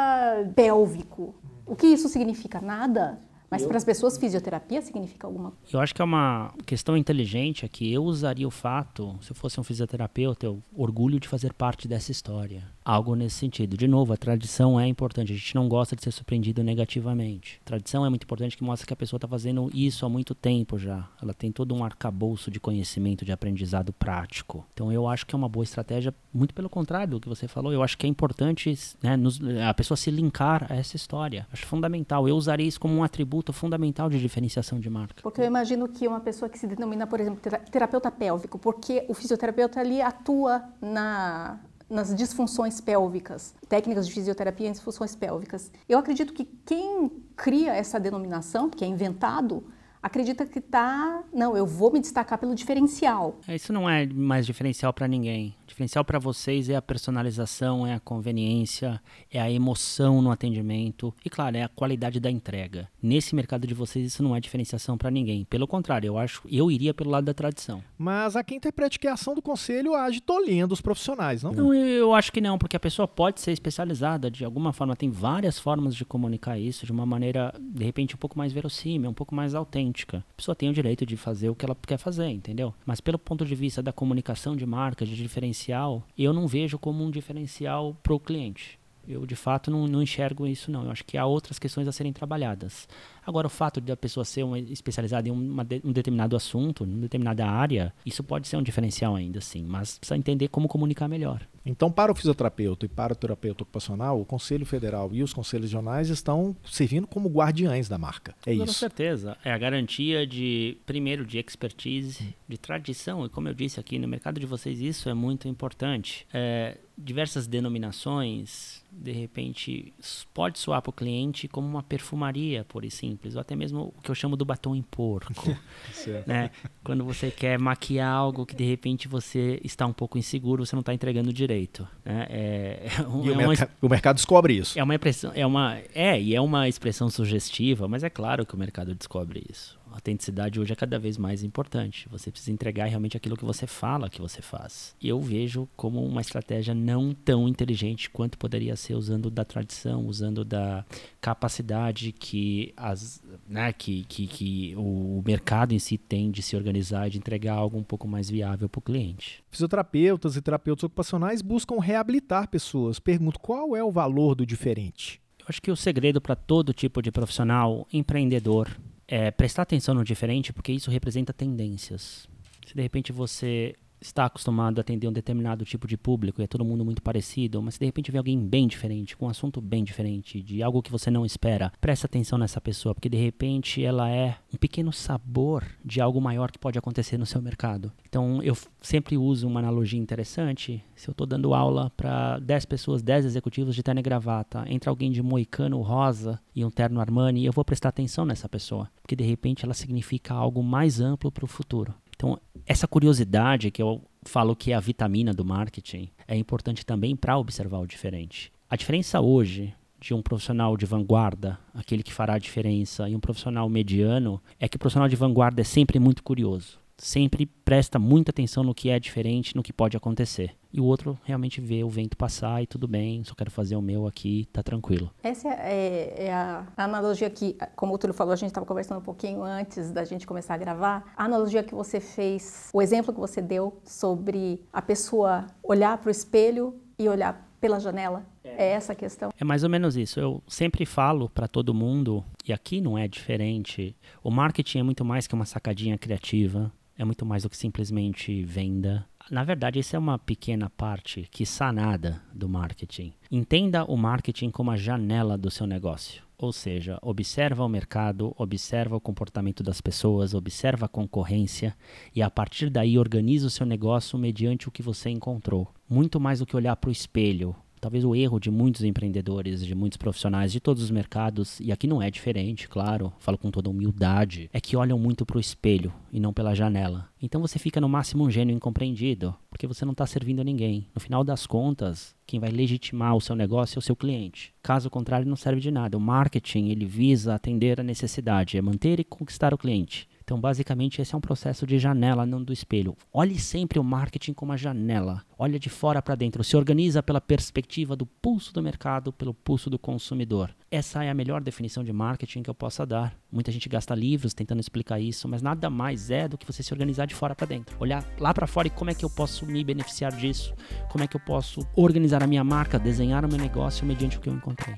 pélvico. 0.55 1.35
O 1.67 1.75
que 1.75 1.87
isso 1.87 2.07
significa? 2.07 2.61
Nada. 2.61 3.19
Mas 3.53 3.67
para 3.67 3.77
as 3.77 3.83
pessoas, 3.83 4.17
fisioterapia 4.17 4.81
significa 4.81 5.27
alguma 5.27 5.51
coisa. 5.51 5.77
Eu 5.77 5.79
acho 5.79 5.93
que 5.93 6.01
é 6.01 6.05
uma 6.05 6.51
questão 6.65 6.97
inteligente 6.97 7.63
aqui. 7.63 7.93
Eu 7.93 8.03
usaria 8.03 8.47
o 8.47 8.51
fato, 8.51 9.15
se 9.21 9.31
eu 9.31 9.35
fosse 9.35 9.59
um 9.59 9.63
fisioterapeuta, 9.63 10.47
eu 10.47 10.59
orgulho 10.75 11.19
de 11.19 11.27
fazer 11.27 11.53
parte 11.53 11.87
dessa 11.87 12.11
história. 12.11 12.63
Algo 12.83 13.15
nesse 13.15 13.35
sentido. 13.35 13.77
De 13.77 13.87
novo, 13.87 14.11
a 14.11 14.17
tradição 14.17 14.79
é 14.79 14.87
importante. 14.87 15.31
A 15.31 15.35
gente 15.35 15.55
não 15.55 15.69
gosta 15.69 15.95
de 15.95 16.03
ser 16.03 16.11
surpreendido 16.11 16.63
negativamente. 16.63 17.61
A 17.61 17.65
tradição 17.65 18.05
é 18.05 18.09
muito 18.09 18.23
importante 18.23 18.57
que 18.57 18.63
mostra 18.63 18.85
que 18.85 18.93
a 18.93 18.97
pessoa 18.97 19.17
está 19.17 19.27
fazendo 19.27 19.69
isso 19.73 20.05
há 20.05 20.09
muito 20.09 20.33
tempo 20.35 20.77
já. 20.77 21.07
Ela 21.21 21.33
tem 21.33 21.51
todo 21.51 21.73
um 21.73 21.83
arcabouço 21.83 22.49
de 22.49 22.59
conhecimento, 22.59 23.23
de 23.23 23.31
aprendizado 23.31 23.93
prático. 23.93 24.65
Então 24.73 24.91
eu 24.91 25.07
acho 25.07 25.25
que 25.25 25.33
é 25.33 25.37
uma 25.37 25.47
boa 25.47 25.63
estratégia, 25.63 26.13
muito 26.33 26.53
pelo 26.53 26.69
contrário 26.69 27.11
do 27.11 27.19
que 27.21 27.29
você 27.29 27.47
falou. 27.47 27.71
Eu 27.71 27.83
acho 27.83 27.97
que 27.97 28.05
é 28.05 28.09
importante 28.09 28.77
né, 29.01 29.15
nos, 29.15 29.39
a 29.65 29.73
pessoa 29.73 29.95
se 29.95 30.11
linkar 30.11 30.67
a 30.69 30.75
essa 30.75 30.95
história. 30.95 31.47
Acho 31.53 31.65
fundamental. 31.65 32.27
Eu 32.27 32.35
usaria 32.35 32.67
isso 32.67 32.79
como 32.79 32.95
um 32.95 33.03
atributo 33.03 33.42
fundamental 33.51 34.09
de 34.09 34.19
diferenciação 34.19 34.79
de 34.79 34.89
marca. 34.89 35.21
Porque 35.21 35.41
eu 35.41 35.45
imagino 35.45 35.87
que 35.87 36.07
uma 36.07 36.19
pessoa 36.19 36.47
que 36.47 36.57
se 36.57 36.67
denomina, 36.67 37.05
por 37.05 37.19
exemplo, 37.19 37.41
terapeuta 37.71 38.11
pélvico, 38.11 38.57
porque 38.57 39.05
o 39.09 39.13
fisioterapeuta 39.13 39.79
ali 39.79 40.01
atua 40.01 40.63
na 40.79 41.59
nas 41.89 42.15
disfunções 42.15 42.81
pélvicas, 42.81 43.53
técnicas 43.69 44.07
de 44.07 44.13
fisioterapia 44.13 44.67
em 44.67 44.71
disfunções 44.71 45.15
pélvicas. 45.15 45.71
Eu 45.87 45.99
acredito 45.99 46.33
que 46.33 46.45
quem 46.65 47.11
cria 47.35 47.73
essa 47.73 47.99
denominação, 47.99 48.67
que 48.67 48.83
é 48.83 48.87
inventado, 48.87 49.63
acredita 50.01 50.45
que 50.45 50.59
está, 50.59 51.23
não, 51.33 51.55
eu 51.55 51.65
vou 51.65 51.91
me 51.91 51.99
destacar 51.99 52.37
pelo 52.37 52.53
diferencial. 52.55 53.39
Isso 53.47 53.71
não 53.71 53.89
é 53.89 54.05
mais 54.05 54.45
diferencial 54.45 54.91
para 54.91 55.07
ninguém 55.07 55.55
diferencial 55.73 56.05
para 56.05 56.19
vocês 56.19 56.69
é 56.69 56.75
a 56.75 56.81
personalização, 56.81 57.85
é 57.85 57.95
a 57.95 57.99
conveniência, 57.99 59.01
é 59.31 59.41
a 59.41 59.51
emoção 59.51 60.21
no 60.21 60.31
atendimento 60.31 61.13
e, 61.25 61.29
claro, 61.29 61.57
é 61.57 61.63
a 61.63 61.67
qualidade 61.67 62.19
da 62.19 62.29
entrega. 62.29 62.87
Nesse 63.01 63.35
mercado 63.35 63.65
de 63.65 63.73
vocês, 63.73 64.05
isso 64.05 64.23
não 64.23 64.35
é 64.35 64.39
diferenciação 64.39 64.97
para 64.97 65.09
ninguém. 65.09 65.43
Pelo 65.45 65.67
contrário, 65.67 66.07
eu 66.07 66.17
acho, 66.17 66.43
eu 66.49 66.71
iria 66.71 66.93
pelo 66.93 67.09
lado 67.09 67.25
da 67.25 67.33
tradição. 67.33 67.83
Mas 67.97 68.35
há 68.35 68.43
quem 68.43 68.57
interprete 68.57 68.99
que 68.99 69.07
a 69.07 69.13
ação 69.13 69.33
do 69.33 69.41
conselho 69.41 69.95
age 69.95 70.21
tolhendo 70.21 70.73
os 70.73 70.81
profissionais, 70.81 71.41
não? 71.41 71.51
Não, 71.51 71.73
eu 71.73 72.13
acho 72.13 72.31
que 72.31 72.39
não, 72.39 72.57
porque 72.57 72.77
a 72.77 72.79
pessoa 72.79 73.07
pode 73.07 73.41
ser 73.41 73.51
especializada 73.51 74.29
de 74.29 74.45
alguma 74.45 74.71
forma. 74.71 74.95
Tem 74.95 75.09
várias 75.09 75.57
formas 75.57 75.95
de 75.95 76.05
comunicar 76.05 76.59
isso 76.59 76.85
de 76.85 76.91
uma 76.91 77.05
maneira, 77.05 77.53
de 77.59 77.83
repente, 77.83 78.13
um 78.13 78.19
pouco 78.19 78.37
mais 78.37 78.53
verossímil, 78.53 79.09
um 79.09 79.13
pouco 79.13 79.33
mais 79.33 79.55
autêntica. 79.55 80.23
A 80.33 80.37
pessoa 80.37 80.55
tem 80.55 80.69
o 80.69 80.73
direito 80.73 81.03
de 81.05 81.17
fazer 81.17 81.49
o 81.49 81.55
que 81.55 81.65
ela 81.65 81.75
quer 81.75 81.97
fazer, 81.97 82.27
entendeu? 82.27 82.73
Mas 82.85 83.01
pelo 83.01 83.17
ponto 83.17 83.43
de 83.43 83.55
vista 83.55 83.81
da 83.81 83.91
comunicação 83.91 84.55
de 84.55 84.65
marca, 84.65 85.03
de 85.03 85.15
diferenciação, 85.15 85.62
diferencial, 85.63 86.03
eu 86.17 86.33
não 86.33 86.47
vejo 86.47 86.77
como 86.77 87.03
um 87.03 87.09
diferencial 87.09 87.95
para 88.03 88.13
o 88.13 88.19
cliente. 88.19 88.79
Eu, 89.07 89.25
de 89.25 89.35
fato, 89.35 89.69
não, 89.69 89.85
não 89.85 90.01
enxergo 90.01 90.47
isso, 90.47 90.71
não. 90.71 90.85
Eu 90.85 90.91
acho 90.91 91.03
que 91.03 91.17
há 91.17 91.25
outras 91.25 91.59
questões 91.59 91.87
a 91.87 91.91
serem 91.91 92.13
trabalhadas. 92.13 92.87
Agora, 93.25 93.47
o 93.47 93.49
fato 93.49 93.79
de 93.79 93.91
a 93.91 93.97
pessoa 93.97 94.25
ser 94.25 94.43
uma 94.43 94.59
especializada 94.59 95.27
em 95.27 95.31
uma 95.31 95.65
um 95.83 95.91
determinado 95.91 96.35
assunto, 96.35 96.83
em 96.83 96.99
determinada 96.99 97.45
área, 97.47 97.93
isso 98.05 98.23
pode 98.23 98.47
ser 98.47 98.57
um 98.57 98.63
diferencial 98.63 99.15
ainda, 99.15 99.41
sim, 99.41 99.63
mas 99.63 99.97
precisa 99.97 100.17
entender 100.17 100.47
como 100.49 100.67
comunicar 100.67 101.07
melhor. 101.07 101.47
Então, 101.65 101.89
para 101.89 102.11
o 102.11 102.15
fisioterapeuta 102.15 102.85
e 102.85 102.89
para 102.89 103.13
o 103.13 103.15
terapeuta 103.15 103.63
ocupacional, 103.63 104.19
o 104.19 104.25
Conselho 104.25 104.65
Federal 104.65 105.09
e 105.13 105.23
os 105.23 105.33
conselhos 105.33 105.67
regionais 105.67 106.09
estão 106.09 106.55
servindo 106.65 107.07
como 107.07 107.29
guardiães 107.29 107.87
da 107.87 107.97
marca. 107.97 108.35
É 108.45 108.55
Com 108.55 108.63
isso. 108.65 108.73
certeza. 108.73 109.37
É 109.45 109.51
a 109.51 109.57
garantia 109.57 110.27
de, 110.27 110.77
primeiro, 110.85 111.25
de 111.25 111.37
expertise, 111.37 112.35
de 112.47 112.57
tradição. 112.57 113.25
E 113.25 113.29
como 113.29 113.47
eu 113.47 113.53
disse 113.53 113.79
aqui, 113.79 113.97
no 113.97 114.07
mercado 114.07 114.39
de 114.39 114.45
vocês, 114.45 114.81
isso 114.81 115.07
é 115.07 115.13
muito 115.13 115.47
importante. 115.47 116.27
É, 116.33 116.77
diversas 116.97 117.47
denominações, 117.47 118.83
de 118.91 119.11
repente, 119.11 119.93
pode 120.33 120.59
soar 120.59 120.81
para 120.81 120.89
o 120.89 120.93
cliente 120.93 121.47
como 121.47 121.67
uma 121.67 121.83
perfumaria, 121.83 122.65
pura 122.65 122.85
e 122.85 122.91
simples, 123.13 123.35
ou 123.35 123.41
até 123.41 123.55
mesmo 123.55 123.93
o 123.97 124.01
que 124.01 124.09
eu 124.09 124.15
chamo 124.15 124.35
do 124.35 124.43
batom 124.43 124.75
em 124.75 124.81
porco. 124.81 125.33
né? 126.25 126.51
Quando 126.83 127.03
você 127.03 127.29
quer 127.31 127.59
maquiar 127.59 128.11
algo 128.11 128.45
que 128.45 128.55
de 128.55 128.63
repente 128.63 129.07
você 129.07 129.59
está 129.63 129.85
um 129.85 129.93
pouco 129.93 130.17
inseguro, 130.17 130.65
você 130.65 130.75
não 130.75 130.81
está 130.81 130.93
entregando 130.93 131.31
direito. 131.31 131.87
Né? 132.03 132.25
É, 132.29 132.87
é 132.99 133.07
um, 133.07 133.25
e 133.25 133.29
o, 133.29 133.33
é 133.33 133.35
merc 133.35 133.61
uma, 133.61 133.69
o, 133.81 133.89
mercado 133.89 134.15
descobre 134.15 134.57
isso. 134.57 134.77
É 134.77 134.83
uma 134.83 134.95
impressão, 134.95 135.31
é 135.35 135.45
uma, 135.45 135.77
é 135.93 136.19
e 136.19 136.35
é 136.35 136.41
uma 136.41 136.67
expressão 136.67 137.09
sugestiva, 137.09 137.87
mas 137.87 138.03
é 138.03 138.09
claro 138.09 138.45
que 138.45 138.55
o 138.55 138.57
mercado 138.57 138.93
descobre 138.95 139.43
isso 139.49 139.77
autenticidade 139.93 140.59
hoje 140.59 140.73
é 140.73 140.75
cada 140.75 140.99
vez 140.99 141.17
mais 141.17 141.43
importante. 141.43 142.07
Você 142.09 142.31
precisa 142.31 142.51
entregar 142.51 142.87
realmente 142.87 143.15
aquilo 143.15 143.37
que 143.37 143.45
você 143.45 143.67
fala 143.67 144.09
que 144.09 144.21
você 144.21 144.41
faz. 144.41 144.95
E 145.01 145.07
eu 145.07 145.19
vejo 145.19 145.67
como 145.75 146.03
uma 146.05 146.21
estratégia 146.21 146.73
não 146.73 147.13
tão 147.13 147.47
inteligente 147.47 148.09
quanto 148.09 148.37
poderia 148.37 148.75
ser 148.75 148.95
usando 148.95 149.29
da 149.29 149.45
tradição, 149.45 150.05
usando 150.05 150.43
da 150.43 150.85
capacidade 151.21 152.11
que, 152.11 152.73
as, 152.75 153.21
né, 153.47 153.71
que, 153.71 154.03
que, 154.05 154.27
que 154.27 154.75
o 154.77 155.23
mercado 155.25 155.73
em 155.73 155.79
si 155.79 155.97
tem 155.97 156.31
de 156.31 156.41
se 156.41 156.55
organizar 156.55 157.07
e 157.07 157.11
de 157.11 157.17
entregar 157.17 157.53
algo 157.53 157.77
um 157.77 157.83
pouco 157.83 158.07
mais 158.07 158.29
viável 158.29 158.67
para 158.67 158.79
o 158.79 158.81
cliente. 158.81 159.43
Fisioterapeutas 159.49 160.35
e 160.35 160.41
terapeutas 160.41 160.83
ocupacionais 160.83 161.41
buscam 161.41 161.79
reabilitar 161.79 162.47
pessoas. 162.49 162.99
Pergunto 162.99 163.39
qual 163.39 163.75
é 163.75 163.83
o 163.83 163.91
valor 163.91 164.35
do 164.35 164.45
diferente? 164.45 165.21
Eu 165.39 165.45
acho 165.49 165.61
que 165.61 165.71
o 165.71 165.75
segredo 165.75 166.21
para 166.21 166.37
todo 166.37 166.73
tipo 166.73 167.01
de 167.01 167.11
profissional, 167.11 167.85
empreendedor, 167.91 168.69
é 169.13 169.29
prestar 169.29 169.61
atenção 169.61 169.93
no 169.93 170.03
diferente, 170.03 170.51
porque 170.51 170.71
isso 170.71 170.89
representa 170.89 171.31
tendências. 171.31 172.27
Se 172.65 172.73
de 172.73 172.81
repente 172.81 173.11
você 173.11 173.75
está 174.03 174.25
acostumado 174.25 174.79
a 174.79 174.81
atender 174.81 175.07
um 175.07 175.13
determinado 175.13 175.65
tipo 175.65 175.87
de 175.87 175.97
público 175.97 176.41
e 176.41 176.43
é 176.43 176.47
todo 176.47 176.65
mundo 176.65 176.83
muito 176.83 177.01
parecido, 177.01 177.61
mas 177.61 177.75
se 177.75 177.79
de 177.79 177.85
repente 177.85 178.11
vê 178.11 178.17
alguém 178.17 178.37
bem 178.37 178.67
diferente, 178.67 179.15
com 179.15 179.25
um 179.25 179.29
assunto 179.29 179.61
bem 179.61 179.83
diferente, 179.83 180.41
de 180.41 180.61
algo 180.61 180.81
que 180.81 180.91
você 180.91 181.09
não 181.09 181.25
espera, 181.25 181.71
preste 181.79 182.05
atenção 182.05 182.37
nessa 182.37 182.59
pessoa, 182.59 182.93
porque 182.93 183.09
de 183.09 183.17
repente 183.17 183.83
ela 183.83 184.09
é 184.09 184.35
um 184.53 184.57
pequeno 184.57 184.91
sabor 184.91 185.65
de 185.83 186.01
algo 186.01 186.19
maior 186.19 186.51
que 186.51 186.59
pode 186.59 186.77
acontecer 186.77 187.17
no 187.17 187.25
seu 187.25 187.41
mercado. 187.41 187.91
Então 188.07 188.43
eu 188.43 188.55
sempre 188.81 189.17
uso 189.17 189.47
uma 189.47 189.59
analogia 189.59 189.99
interessante. 189.99 190.83
Se 190.95 191.09
eu 191.09 191.13
estou 191.13 191.25
dando 191.25 191.53
aula 191.53 191.91
para 191.95 192.39
10 192.39 192.65
pessoas, 192.65 193.01
10 193.01 193.25
executivos 193.25 193.75
de 193.75 193.83
terno 193.83 193.99
e 193.99 194.03
gravata, 194.03 194.65
entra 194.67 194.89
alguém 194.89 195.11
de 195.11 195.21
moicano 195.21 195.81
rosa 195.81 196.39
e 196.55 196.63
um 196.65 196.69
terno 196.69 196.99
Armani, 196.99 197.45
eu 197.45 197.53
vou 197.53 197.65
prestar 197.65 197.89
atenção 197.89 198.25
nessa 198.25 198.49
pessoa, 198.49 198.89
porque 199.01 199.15
de 199.15 199.23
repente 199.23 199.63
ela 199.63 199.73
significa 199.73 200.33
algo 200.33 200.61
mais 200.61 200.99
amplo 200.99 201.31
para 201.31 201.45
o 201.45 201.47
futuro. 201.47 201.93
Então, 202.23 202.39
essa 202.65 202.87
curiosidade 202.87 203.69
que 203.69 203.81
eu 203.81 204.01
falo 204.23 204.55
que 204.55 204.71
é 204.71 204.75
a 204.75 204.79
vitamina 204.79 205.33
do 205.33 205.43
marketing 205.43 206.09
é 206.25 206.37
importante 206.37 206.85
também 206.85 207.17
para 207.17 207.37
observar 207.37 207.79
o 207.79 207.85
diferente. 207.85 208.49
A 208.69 208.77
diferença 208.77 209.19
hoje 209.19 209.73
de 209.99 210.13
um 210.13 210.21
profissional 210.21 210.77
de 210.77 210.85
vanguarda, 210.85 211.59
aquele 211.73 212.01
que 212.01 212.13
fará 212.13 212.35
a 212.35 212.39
diferença, 212.39 213.09
e 213.09 213.15
um 213.15 213.19
profissional 213.19 213.67
mediano, 213.67 214.41
é 214.57 214.69
que 214.69 214.77
o 214.77 214.79
profissional 214.79 215.09
de 215.09 215.17
vanguarda 215.17 215.59
é 215.59 215.65
sempre 215.65 215.99
muito 215.99 216.23
curioso 216.23 216.79
sempre 216.97 217.45
presta 217.45 217.99
muita 217.99 218.31
atenção 218.31 218.63
no 218.63 218.73
que 218.73 218.89
é 218.89 218.99
diferente, 218.99 219.55
no 219.55 219.63
que 219.63 219.73
pode 219.73 219.97
acontecer. 219.97 220.55
E 220.71 220.81
o 220.81 220.85
outro 220.85 221.17
realmente 221.23 221.61
vê 221.61 221.83
o 221.83 221.89
vento 221.89 222.17
passar 222.17 222.63
e 222.63 222.67
tudo 222.67 222.87
bem, 222.87 223.23
só 223.23 223.35
quero 223.35 223.51
fazer 223.51 223.75
o 223.75 223.81
meu 223.81 224.07
aqui, 224.07 224.47
tá 224.51 224.63
tranquilo. 224.63 225.11
Essa 225.21 225.49
é, 225.49 226.25
é 226.25 226.33
a 226.33 226.65
analogia 226.75 227.29
que, 227.29 227.55
como 227.75 227.93
o 227.93 227.97
Túlio 227.97 228.13
falou, 228.13 228.33
a 228.33 228.35
gente 228.35 228.49
estava 228.49 228.65
conversando 228.65 228.97
um 228.97 229.03
pouquinho 229.03 229.43
antes 229.43 229.91
da 229.91 230.03
gente 230.03 230.25
começar 230.25 230.55
a 230.55 230.57
gravar. 230.57 231.13
A 231.15 231.25
analogia 231.25 231.63
que 231.63 231.75
você 231.75 231.99
fez, 231.99 232.69
o 232.73 232.81
exemplo 232.81 233.13
que 233.13 233.19
você 233.19 233.41
deu 233.41 233.79
sobre 233.83 234.65
a 234.73 234.81
pessoa 234.81 235.45
olhar 235.61 235.97
para 235.99 236.07
o 236.07 236.11
espelho 236.11 236.75
e 236.97 237.07
olhar 237.07 237.53
pela 237.63 237.79
janela. 237.79 238.25
É. 238.43 238.49
é 238.49 238.71
essa 238.71 238.91
a 238.93 238.95
questão? 238.95 239.29
É 239.39 239.43
mais 239.43 239.63
ou 239.63 239.69
menos 239.69 239.95
isso. 239.95 240.19
Eu 240.19 240.43
sempre 240.47 240.85
falo 240.85 241.29
para 241.29 241.47
todo 241.47 241.73
mundo, 241.73 242.25
e 242.45 242.51
aqui 242.51 242.81
não 242.81 242.97
é 242.97 243.07
diferente, 243.07 243.95
o 244.21 244.29
marketing 244.29 244.79
é 244.79 244.83
muito 244.83 245.05
mais 245.05 245.27
que 245.27 245.33
uma 245.33 245.45
sacadinha 245.45 245.97
criativa 245.97 246.71
é 246.97 247.03
muito 247.03 247.25
mais 247.25 247.43
do 247.43 247.49
que 247.49 247.57
simplesmente 247.57 248.43
venda. 248.43 249.05
Na 249.31 249.43
verdade, 249.43 249.79
isso 249.79 249.95
é 249.95 249.99
uma 249.99 250.19
pequena 250.19 250.69
parte, 250.69 251.27
que 251.31 251.43
nada, 251.73 252.21
do 252.33 252.47
marketing. 252.47 253.13
Entenda 253.31 253.85
o 253.85 253.97
marketing 253.97 254.51
como 254.51 254.71
a 254.71 254.77
janela 254.77 255.37
do 255.37 255.49
seu 255.49 255.65
negócio. 255.65 256.23
Ou 256.37 256.51
seja, 256.51 256.99
observa 257.01 257.63
o 257.63 257.69
mercado, 257.69 258.35
observa 258.37 258.97
o 258.97 259.01
comportamento 259.01 259.63
das 259.63 259.79
pessoas, 259.79 260.33
observa 260.33 260.87
a 260.87 260.89
concorrência 260.89 261.75
e 262.13 262.21
a 262.21 262.29
partir 262.29 262.69
daí 262.69 262.97
organiza 262.97 263.47
o 263.47 263.49
seu 263.49 263.65
negócio 263.65 264.19
mediante 264.19 264.67
o 264.67 264.71
que 264.71 264.81
você 264.81 265.09
encontrou. 265.09 265.69
Muito 265.89 266.19
mais 266.19 266.39
do 266.39 266.45
que 266.45 266.55
olhar 266.55 266.75
para 266.75 266.89
o 266.89 266.91
espelho 266.91 267.55
talvez 267.83 268.05
o 268.05 268.15
erro 268.15 268.39
de 268.39 268.49
muitos 268.49 268.85
empreendedores, 268.85 269.65
de 269.65 269.75
muitos 269.75 269.97
profissionais 269.97 270.53
de 270.53 270.61
todos 270.61 270.81
os 270.81 270.89
mercados, 270.89 271.59
e 271.59 271.69
aqui 271.69 271.85
não 271.85 272.01
é 272.01 272.09
diferente, 272.09 272.69
claro, 272.69 273.11
falo 273.19 273.37
com 273.37 273.51
toda 273.51 273.69
humildade, 273.69 274.49
é 274.53 274.61
que 274.61 274.77
olham 274.77 274.97
muito 274.97 275.25
para 275.25 275.35
o 275.35 275.41
espelho 275.41 275.93
e 276.09 276.17
não 276.17 276.31
pela 276.31 276.55
janela. 276.55 277.09
Então 277.21 277.41
você 277.41 277.59
fica 277.59 277.81
no 277.81 277.89
máximo 277.89 278.23
um 278.23 278.31
gênio 278.31 278.55
incompreendido, 278.55 279.35
porque 279.49 279.67
você 279.67 279.83
não 279.83 279.91
está 279.91 280.05
servindo 280.05 280.39
a 280.39 280.45
ninguém. 280.45 280.87
No 280.95 281.01
final 281.01 281.25
das 281.25 281.45
contas, 281.45 282.15
quem 282.25 282.39
vai 282.39 282.51
legitimar 282.51 283.17
o 283.17 283.21
seu 283.21 283.35
negócio 283.35 283.77
é 283.77 283.79
o 283.79 283.81
seu 283.81 283.97
cliente. 283.97 284.53
Caso 284.63 284.89
contrário, 284.89 285.27
não 285.27 285.35
serve 285.35 285.59
de 285.59 285.69
nada. 285.69 285.97
O 285.97 286.01
marketing 286.01 286.69
ele 286.69 286.85
visa 286.85 287.35
atender 287.35 287.81
a 287.81 287.83
necessidade, 287.83 288.57
é 288.57 288.61
manter 288.61 289.01
e 289.01 289.03
conquistar 289.03 289.53
o 289.53 289.57
cliente. 289.57 290.07
Então, 290.23 290.39
basicamente, 290.39 291.01
esse 291.01 291.13
é 291.13 291.17
um 291.17 291.21
processo 291.21 291.67
de 291.67 291.77
janela, 291.77 292.25
não 292.25 292.41
do 292.41 292.53
espelho. 292.53 292.95
Olhe 293.11 293.37
sempre 293.37 293.77
o 293.77 293.83
marketing 293.83 294.33
como 294.33 294.51
uma 294.51 294.57
janela. 294.57 295.21
Olha 295.37 295.59
de 295.59 295.69
fora 295.69 296.01
para 296.01 296.15
dentro. 296.15 296.43
Se 296.43 296.55
organiza 296.55 297.03
pela 297.03 297.19
perspectiva 297.19 297.95
do 297.95 298.05
pulso 298.05 298.53
do 298.53 298.63
mercado, 298.63 299.11
pelo 299.11 299.33
pulso 299.33 299.69
do 299.69 299.77
consumidor. 299.77 300.55
Essa 300.71 301.03
é 301.03 301.09
a 301.09 301.13
melhor 301.13 301.41
definição 301.41 301.83
de 301.83 301.91
marketing 301.91 302.41
que 302.41 302.49
eu 302.49 302.55
possa 302.55 302.85
dar. 302.85 303.15
Muita 303.31 303.51
gente 303.51 303.67
gasta 303.67 303.93
livros 303.93 304.33
tentando 304.33 304.59
explicar 304.59 304.99
isso, 304.99 305.27
mas 305.27 305.41
nada 305.41 305.69
mais 305.69 306.09
é 306.09 306.27
do 306.27 306.37
que 306.37 306.47
você 306.47 306.63
se 306.63 306.73
organizar 306.73 307.05
de 307.05 307.13
fora 307.13 307.35
para 307.35 307.47
dentro. 307.47 307.75
Olhar 307.79 308.05
lá 308.17 308.33
para 308.33 308.47
fora 308.47 308.67
e 308.67 308.71
como 308.71 308.89
é 308.89 308.93
que 308.93 309.03
eu 309.03 309.09
posso 309.09 309.45
me 309.45 309.63
beneficiar 309.63 310.11
disso? 310.15 310.53
Como 310.89 311.03
é 311.03 311.07
que 311.07 311.17
eu 311.17 311.21
posso 311.21 311.67
organizar 311.75 312.23
a 312.23 312.27
minha 312.27 312.43
marca, 312.43 312.79
desenhar 312.79 313.25
o 313.25 313.27
meu 313.27 313.37
negócio 313.37 313.85
mediante 313.85 314.17
o 314.17 314.21
que 314.21 314.29
eu 314.29 314.33
encontrei. 314.33 314.75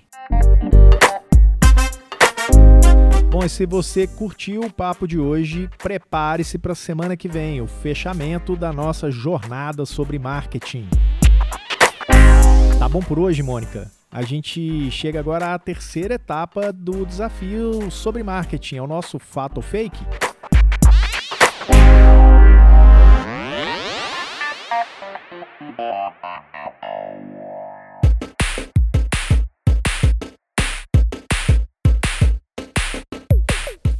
Bom, 3.35 3.43
e 3.43 3.49
se 3.49 3.65
você 3.65 4.07
curtiu 4.07 4.61
o 4.61 4.71
papo 4.71 5.05
de 5.05 5.19
hoje, 5.19 5.69
prepare-se 5.79 6.57
para 6.57 6.71
a 6.71 6.75
semana 6.75 7.17
que 7.17 7.27
vem, 7.27 7.59
o 7.59 7.67
fechamento 7.67 8.55
da 8.55 8.71
nossa 8.71 9.11
jornada 9.11 9.85
sobre 9.85 10.17
marketing. 10.17 10.87
Tá 12.79 12.87
bom 12.87 13.01
por 13.01 13.19
hoje, 13.19 13.43
Mônica? 13.43 13.91
A 14.09 14.21
gente 14.21 14.89
chega 14.89 15.19
agora 15.19 15.53
à 15.53 15.59
terceira 15.59 16.13
etapa 16.13 16.71
do 16.71 17.05
desafio 17.05 17.91
sobre 17.91 18.23
marketing, 18.23 18.77
é 18.77 18.81
o 18.81 18.87
nosso 18.87 19.19
fato 19.19 19.57
ou 19.57 19.61
fake. 19.61 19.99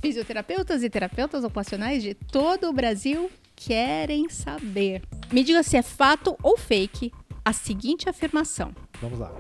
Fisioterapeutas 0.06 0.84
e 0.84 0.90
terapeutas 0.90 1.44
ocupacionais 1.44 2.04
de 2.04 2.14
todo 2.14 2.70
o 2.70 2.72
Brasil 2.72 3.28
querem 3.56 4.30
saber. 4.30 5.02
Me 5.34 5.44
diga 5.44 5.64
se 5.64 5.78
é 5.78 5.82
fato 5.82 6.38
ou 6.44 6.56
fake 6.56 7.12
a 7.44 7.52
seguinte 7.52 8.08
afirmação. 8.08 8.72
Vamos 9.02 9.18
lá. 9.18 9.36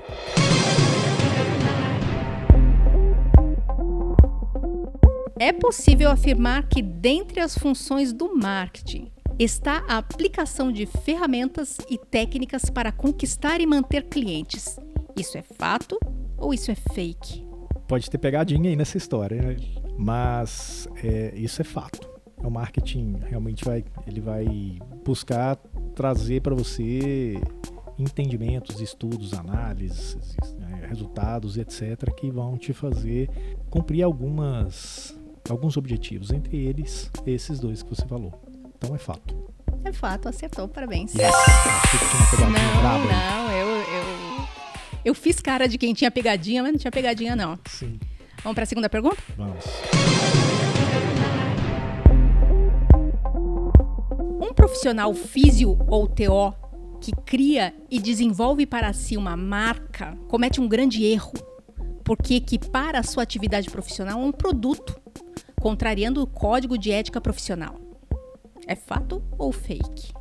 É 5.40 5.54
possível 5.54 6.10
afirmar 6.10 6.68
que, 6.68 6.82
dentre 6.82 7.42
as 7.42 7.56
funções 7.56 8.12
do 8.12 8.36
marketing, 8.36 9.12
está 9.38 9.86
a 9.88 10.00
aplicação 10.00 10.72
de 10.72 10.88
ferramentas 10.88 11.78
e 11.88 12.00
técnicas 12.00 12.72
para 12.72 12.92
conquistar 12.92 13.62
e 13.62 13.68
manter 13.68 14.10
clientes. 14.10 14.80
Isso 15.16 15.38
é 15.38 15.44
fato 15.44 16.00
ou 16.40 16.56
isso 16.56 16.72
é 16.72 16.76
fake? 16.76 17.46
Pode 17.88 18.10
ter 18.10 18.18
pegadinha 18.18 18.72
aí 18.72 18.76
nessa 18.76 18.98
história. 18.98 19.56
Mas 19.98 20.88
é, 21.04 21.34
isso 21.36 21.62
é 21.62 21.66
fato. 21.66 22.10
O 22.38 22.50
marketing 22.50 23.16
realmente 23.28 23.64
vai, 23.64 23.84
ele 24.06 24.22
vai 24.22 24.46
buscar 25.04 25.56
trazer 25.96 26.42
para 26.42 26.54
você 26.54 27.42
entendimentos, 27.98 28.82
estudos, 28.82 29.34
análises, 29.34 30.36
né, 30.60 30.82
é, 30.84 30.88
resultados, 30.88 31.58
etc., 31.58 32.14
que 32.14 32.30
vão 32.30 32.58
te 32.58 32.74
fazer 32.74 33.30
cumprir 33.70 34.04
algumas, 34.04 35.18
alguns 35.50 35.78
objetivos, 35.78 36.32
entre 36.32 36.58
eles 36.58 37.10
esses 37.26 37.60
dois 37.60 37.82
que 37.82 37.90
você 37.90 38.06
falou. 38.06 38.34
Então 38.78 38.94
é 38.94 39.00
fato. 39.00 39.36
É 39.84 39.94
fato, 39.94 40.28
acertou, 40.28 40.68
parabéns. 40.68 41.14
Yes. 41.14 41.32
Não, 42.40 42.50
não, 42.50 43.52
eu, 43.52 43.68
eu, 43.68 44.48
eu 45.06 45.16
fiz 45.16 45.40
cara 45.40 45.68
de 45.68 45.78
quem 45.78 45.94
tinha 45.94 46.12
pegadinha, 46.12 46.64
mas 46.64 46.74
não 46.74 46.80
tinha 46.80 46.92
pegadinha, 46.92 47.36
não. 47.36 47.58
Sim. 47.68 48.00
Vamos 48.46 48.54
para 48.54 48.64
a 48.64 48.68
segunda 48.68 48.88
pergunta? 48.88 49.18
Vamos. 49.36 49.66
Um 54.40 54.54
profissional 54.54 55.12
físio 55.16 55.76
ou 55.88 56.08
TO 56.08 56.54
que 57.02 57.12
cria 57.26 57.74
e 57.90 58.00
desenvolve 58.00 58.68
para 58.68 58.94
si 58.94 59.18
uma 59.18 59.36
marca 59.36 60.16
comete 60.28 60.62
um 60.62 60.68
grande 60.68 61.04
erro, 61.04 61.34
porque 62.04 62.36
equipara 62.36 63.00
a 63.00 63.04
sua 63.04 63.24
atividade 63.24 63.68
profissional 63.68 64.20
a 64.20 64.24
um 64.24 64.32
produto, 64.32 64.96
contrariando 65.60 66.22
o 66.22 66.28
código 66.28 66.78
de 66.78 66.92
ética 66.92 67.20
profissional. 67.20 67.80
É 68.68 68.76
fato 68.76 69.24
ou 69.40 69.52
fake? 69.52 70.14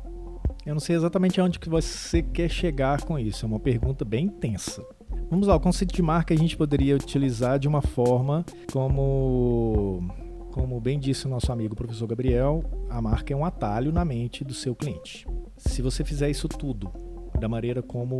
Eu 0.65 0.73
não 0.73 0.81
sei 0.81 0.95
exatamente 0.95 1.39
aonde 1.39 1.59
que 1.59 1.69
você 1.69 2.23
quer 2.23 2.49
chegar 2.49 3.03
com 3.03 3.19
isso. 3.19 3.45
É 3.45 3.47
uma 3.47 3.59
pergunta 3.59 4.03
bem 4.03 4.25
intensa. 4.25 4.83
Vamos 5.29 5.47
lá, 5.47 5.55
o 5.55 5.59
conceito 5.59 5.93
de 5.93 6.01
marca 6.03 6.33
a 6.33 6.37
gente 6.37 6.55
poderia 6.55 6.95
utilizar 6.95 7.57
de 7.57 7.67
uma 7.67 7.81
forma 7.81 8.45
como, 8.71 10.07
como 10.51 10.79
bem 10.79 10.99
disse 10.99 11.25
o 11.25 11.29
nosso 11.29 11.51
amigo 11.51 11.75
professor 11.75 12.07
Gabriel, 12.07 12.63
a 12.89 13.01
marca 13.01 13.33
é 13.33 13.35
um 13.35 13.43
atalho 13.43 13.91
na 13.91 14.05
mente 14.05 14.43
do 14.43 14.53
seu 14.53 14.75
cliente. 14.75 15.27
Se 15.57 15.81
você 15.81 16.03
fizer 16.03 16.29
isso 16.29 16.47
tudo 16.47 16.91
da 17.39 17.49
maneira 17.49 17.81
como 17.81 18.17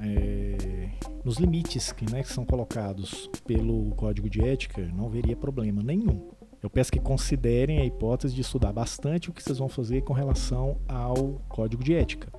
é, 0.00 0.90
nos 1.24 1.38
limites 1.38 1.90
que, 1.90 2.10
né, 2.10 2.22
que 2.22 2.32
são 2.32 2.44
colocados 2.44 3.28
pelo 3.44 3.90
código 3.96 4.30
de 4.30 4.40
ética, 4.40 4.88
não 4.94 5.06
haveria 5.06 5.36
problema 5.36 5.82
nenhum. 5.82 6.30
Eu 6.62 6.70
peço 6.70 6.90
que 6.92 7.00
considerem 7.00 7.80
a 7.80 7.84
hipótese 7.84 8.34
de 8.34 8.42
estudar 8.42 8.72
bastante 8.72 9.28
o 9.28 9.32
que 9.32 9.42
vocês 9.42 9.58
vão 9.58 9.68
fazer 9.68 10.02
com 10.02 10.12
relação 10.12 10.78
ao 10.88 11.40
código 11.48 11.82
de 11.82 11.94
ética. 11.94 12.32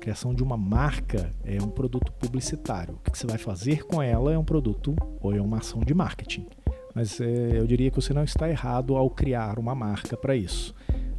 Criação 0.00 0.34
de 0.34 0.42
uma 0.42 0.56
marca 0.56 1.30
é 1.44 1.62
um 1.62 1.68
produto 1.68 2.12
publicitário. 2.12 2.94
O 3.06 3.10
que 3.10 3.18
você 3.18 3.26
vai 3.26 3.38
fazer 3.38 3.84
com 3.86 4.02
ela 4.02 4.32
é 4.32 4.38
um 4.38 4.44
produto 4.44 4.94
ou 5.20 5.34
é 5.34 5.40
uma 5.40 5.58
ação 5.58 5.80
de 5.80 5.94
marketing. 5.94 6.46
Mas 6.94 7.20
é, 7.20 7.58
eu 7.58 7.66
diria 7.66 7.90
que 7.90 7.96
você 7.96 8.12
não 8.12 8.24
está 8.24 8.48
errado 8.48 8.96
ao 8.96 9.10
criar 9.10 9.58
uma 9.58 9.74
marca 9.74 10.16
para 10.16 10.36
isso. 10.36 10.74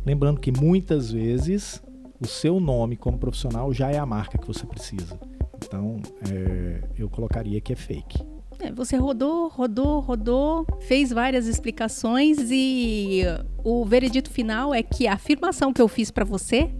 Lembrando 0.05 0.39
que 0.39 0.51
muitas 0.51 1.11
vezes 1.11 1.83
o 2.19 2.27
seu 2.27 2.59
nome 2.59 2.95
como 2.95 3.17
profissional 3.17 3.73
já 3.73 3.91
é 3.91 3.97
a 3.97 4.05
marca 4.05 4.37
que 4.37 4.47
você 4.47 4.65
precisa. 4.65 5.19
Então 5.57 5.97
é, 6.31 6.81
eu 6.97 7.09
colocaria 7.09 7.59
que 7.59 7.73
é 7.73 7.75
fake. 7.75 8.23
É, 8.59 8.71
você 8.71 8.95
rodou, 8.95 9.49
rodou, 9.49 9.99
rodou, 9.99 10.65
fez 10.81 11.11
várias 11.11 11.45
explicações 11.45 12.37
e 12.49 13.23
o 13.63 13.85
veredito 13.85 14.29
final 14.29 14.73
é 14.73 14.81
que 14.81 15.07
a 15.07 15.13
afirmação 15.13 15.73
que 15.73 15.81
eu 15.81 15.87
fiz 15.87 16.09
para 16.09 16.23
você 16.23 16.71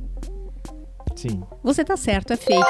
Sim. 1.28 1.42
Você 1.64 1.84
tá 1.84 1.98
certo, 1.98 2.34
é 2.34 2.38
fake. 2.38 2.62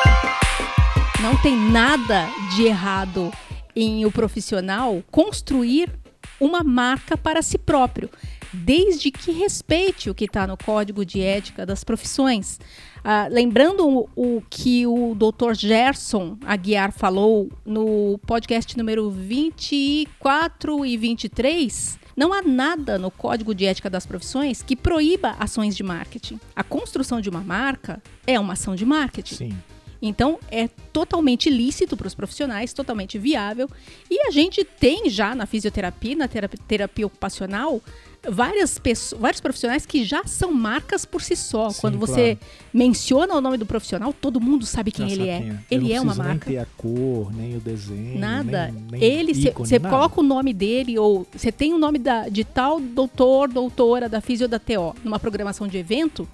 Não 1.22 1.36
tem 1.42 1.58
nada 1.58 2.30
de 2.56 2.64
errado 2.64 3.32
em 3.76 4.06
o 4.06 4.12
profissional 4.12 5.04
construir 5.12 5.92
uma 6.40 6.64
marca 6.64 7.18
para 7.18 7.42
si 7.42 7.58
próprio, 7.58 8.10
desde 8.54 9.12
que 9.12 9.32
respeite 9.32 10.10
o 10.10 10.16
que 10.16 10.26
está 10.26 10.48
no 10.48 10.58
Código 10.58 11.06
de 11.06 11.22
Ética 11.22 11.66
das 11.66 11.84
Profissões. 11.84 12.60
Ah, 13.04 13.28
lembrando 13.30 13.88
o, 13.88 14.10
o, 14.16 14.42
que 14.50 14.88
o 14.88 15.14
Dr. 15.16 15.54
Gerson 15.54 16.38
Aguiar 16.46 16.94
falou 16.94 17.50
no 17.66 18.18
podcast 18.26 18.78
número 18.78 19.12
24 19.12 20.86
e 20.86 20.98
23, 20.98 22.00
não 22.16 22.34
há 22.34 22.42
nada 22.42 22.98
no 22.98 23.12
Código 23.12 23.54
de 23.54 23.66
Ética 23.66 23.90
das 23.90 24.06
Profissões 24.06 24.62
que 24.64 24.76
proíba 24.76 25.36
ações 25.40 25.76
de 25.76 25.84
marketing. 25.84 26.40
A 26.56 26.64
construção 26.64 27.20
de 27.20 27.30
uma 27.30 27.42
marca 27.42 28.02
é 28.26 28.40
uma 28.40 28.54
ação 28.54 28.76
de 28.76 28.86
marketing. 28.86 29.36
Sim. 29.36 29.58
Então 30.02 30.40
é 30.52 30.68
totalmente 30.92 31.50
lícito 31.50 31.96
para 31.98 32.08
os 32.08 32.16
profissionais, 32.16 32.74
totalmente 32.74 33.18
viável. 33.18 33.70
E 34.10 34.28
a 34.28 34.32
gente 34.32 34.64
tem 34.64 35.10
já 35.10 35.34
na 35.34 35.46
fisioterapia, 35.46 36.16
na 36.16 36.28
terapia, 36.28 36.60
terapia 36.68 37.06
ocupacional, 37.06 37.82
várias 38.30 38.78
pessoas, 38.78 39.22
vários 39.22 39.42
profissionais 39.42 39.86
que 39.86 40.04
já 40.04 40.24
são 40.26 40.52
marcas 40.52 41.06
por 41.06 41.22
si 41.22 41.36
só. 41.36 41.70
Sim, 41.70 41.82
Quando 41.82 41.98
você 41.98 42.36
claro. 42.36 42.68
menciona 42.74 43.36
o 43.36 43.42
nome 43.42 43.58
do 43.58 43.66
profissional, 43.66 44.14
todo 44.14 44.40
mundo 44.42 44.66
sabe 44.66 44.92
quem 44.92 45.08
já 45.08 45.14
ele 45.14 45.30
é. 45.30 45.40
Quem 45.40 45.50
é. 45.50 45.60
Ele 45.72 45.94
é 45.94 46.02
uma 46.02 46.16
marca. 46.16 46.50
Nem 46.50 46.58
ter 46.58 46.58
a 46.58 46.66
cor, 46.78 47.34
nem 47.34 47.56
o 47.56 47.60
desenho. 47.60 48.20
Nada. 48.20 48.72
Nem, 48.72 49.00
nem 49.00 49.04
ele, 49.04 49.34
você 49.34 49.80
coloca 49.80 50.20
o 50.20 50.24
nome 50.24 50.54
dele, 50.54 50.98
ou 50.98 51.26
você 51.32 51.52
tem 51.52 51.74
o 51.74 51.78
nome 51.78 52.00
da, 52.00 52.28
de 52.30 52.44
tal 52.44 52.80
doutor, 52.80 53.48
doutora 53.48 54.10
da 54.10 54.22
Fisio 54.22 54.48
da 54.48 54.60
TO 54.60 54.96
numa 55.04 55.20
programação 55.20 55.68
de 55.68 55.78
evento, 55.78 56.28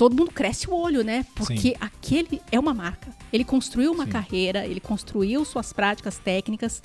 todo 0.00 0.16
mundo 0.16 0.30
cresce 0.30 0.66
o 0.66 0.74
olho, 0.74 1.04
né? 1.04 1.26
Porque 1.34 1.60
Sim. 1.60 1.74
aquele 1.78 2.40
é 2.50 2.58
uma 2.58 2.72
marca. 2.72 3.10
Ele 3.30 3.44
construiu 3.44 3.92
uma 3.92 4.06
Sim. 4.06 4.10
carreira, 4.10 4.64
ele 4.64 4.80
construiu 4.80 5.44
suas 5.44 5.74
práticas 5.74 6.16
técnicas 6.16 6.80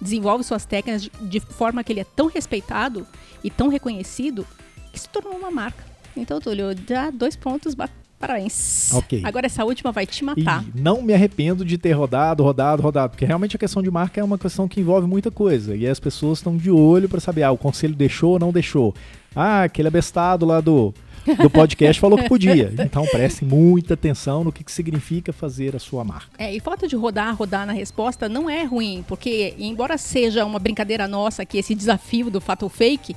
desenvolve 0.00 0.44
suas 0.44 0.66
técnicas 0.66 1.02
de, 1.02 1.10
de 1.22 1.40
forma 1.40 1.82
que 1.82 1.90
ele 1.92 2.00
é 2.00 2.04
tão 2.04 2.26
respeitado 2.26 3.06
e 3.42 3.48
tão 3.50 3.68
reconhecido 3.68 4.44
que 4.92 4.98
se 4.98 5.08
tornou 5.08 5.38
uma 5.38 5.50
marca. 5.50 5.82
Então, 6.14 6.40
Túlio, 6.40 6.74
dá 6.74 7.08
dois 7.08 7.36
pontos, 7.36 7.74
Parabéns. 8.18 8.92
Ok. 8.92 9.22
Agora 9.24 9.46
essa 9.46 9.64
última 9.64 9.92
vai 9.92 10.06
te 10.06 10.24
matar. 10.24 10.64
E 10.74 10.80
não 10.80 11.00
me 11.02 11.14
arrependo 11.14 11.64
de 11.64 11.78
ter 11.78 11.92
rodado, 11.92 12.42
rodado, 12.42 12.82
rodado, 12.82 13.10
porque 13.10 13.24
realmente 13.24 13.56
a 13.56 13.58
questão 13.58 13.82
de 13.82 13.90
marca 13.90 14.20
é 14.20 14.24
uma 14.24 14.38
questão 14.38 14.66
que 14.66 14.80
envolve 14.80 15.06
muita 15.06 15.30
coisa. 15.30 15.76
E 15.76 15.86
as 15.86 16.00
pessoas 16.00 16.38
estão 16.38 16.56
de 16.56 16.70
olho 16.70 17.08
para 17.08 17.20
saber, 17.20 17.42
ah, 17.42 17.52
o 17.52 17.58
conselho 17.58 17.94
deixou 17.94 18.32
ou 18.32 18.38
não 18.38 18.52
deixou. 18.52 18.94
Ah, 19.34 19.62
aquele 19.62 19.88
abestado 19.88 20.46
lá 20.46 20.60
do 20.60 20.94
do 21.34 21.50
podcast 21.50 22.00
falou 22.00 22.18
que 22.18 22.28
podia. 22.28 22.72
Então 22.78 23.04
prestem 23.06 23.48
muita 23.48 23.94
atenção 23.94 24.44
no 24.44 24.52
que, 24.52 24.62
que 24.62 24.72
significa 24.72 25.32
fazer 25.32 25.74
a 25.74 25.78
sua 25.78 26.04
marca. 26.04 26.28
É, 26.38 26.54
e 26.54 26.60
falta 26.60 26.86
de 26.86 26.96
rodar, 26.96 27.34
rodar 27.34 27.66
na 27.66 27.72
resposta 27.72 28.28
não 28.28 28.48
é 28.48 28.64
ruim, 28.64 29.04
porque 29.06 29.54
embora 29.58 29.98
seja 29.98 30.44
uma 30.44 30.58
brincadeira 30.58 31.08
nossa 31.08 31.44
que 31.44 31.58
esse 31.58 31.74
desafio 31.74 32.30
do 32.30 32.40
fato 32.40 32.68
fake, 32.68 33.16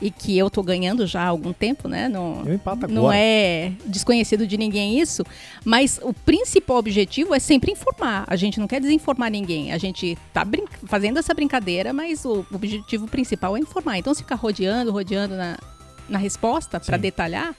e 0.00 0.10
que 0.10 0.36
eu 0.36 0.50
tô 0.50 0.62
ganhando 0.62 1.06
já 1.06 1.22
há 1.22 1.28
algum 1.28 1.52
tempo, 1.52 1.88
né? 1.88 2.08
Não, 2.08 2.42
não 2.88 3.10
é 3.10 3.72
desconhecido 3.86 4.46
de 4.46 4.56
ninguém 4.56 5.00
isso, 5.00 5.24
mas 5.64 5.98
o 6.02 6.12
principal 6.12 6.76
objetivo 6.76 7.34
é 7.34 7.38
sempre 7.38 7.72
informar. 7.72 8.24
A 8.26 8.36
gente 8.36 8.60
não 8.60 8.66
quer 8.66 8.80
desinformar 8.80 9.30
ninguém. 9.30 9.72
A 9.72 9.78
gente 9.78 10.16
tá 10.32 10.46
fazendo 10.84 11.18
essa 11.18 11.32
brincadeira, 11.32 11.92
mas 11.92 12.24
o 12.24 12.44
objetivo 12.52 13.08
principal 13.08 13.56
é 13.56 13.60
informar. 13.60 13.98
Então, 13.98 14.12
se 14.12 14.22
ficar 14.22 14.36
rodeando, 14.36 14.92
rodeando 14.92 15.34
na, 15.34 15.56
na 16.08 16.18
resposta 16.18 16.78
para 16.80 16.96
detalhar, 16.96 17.54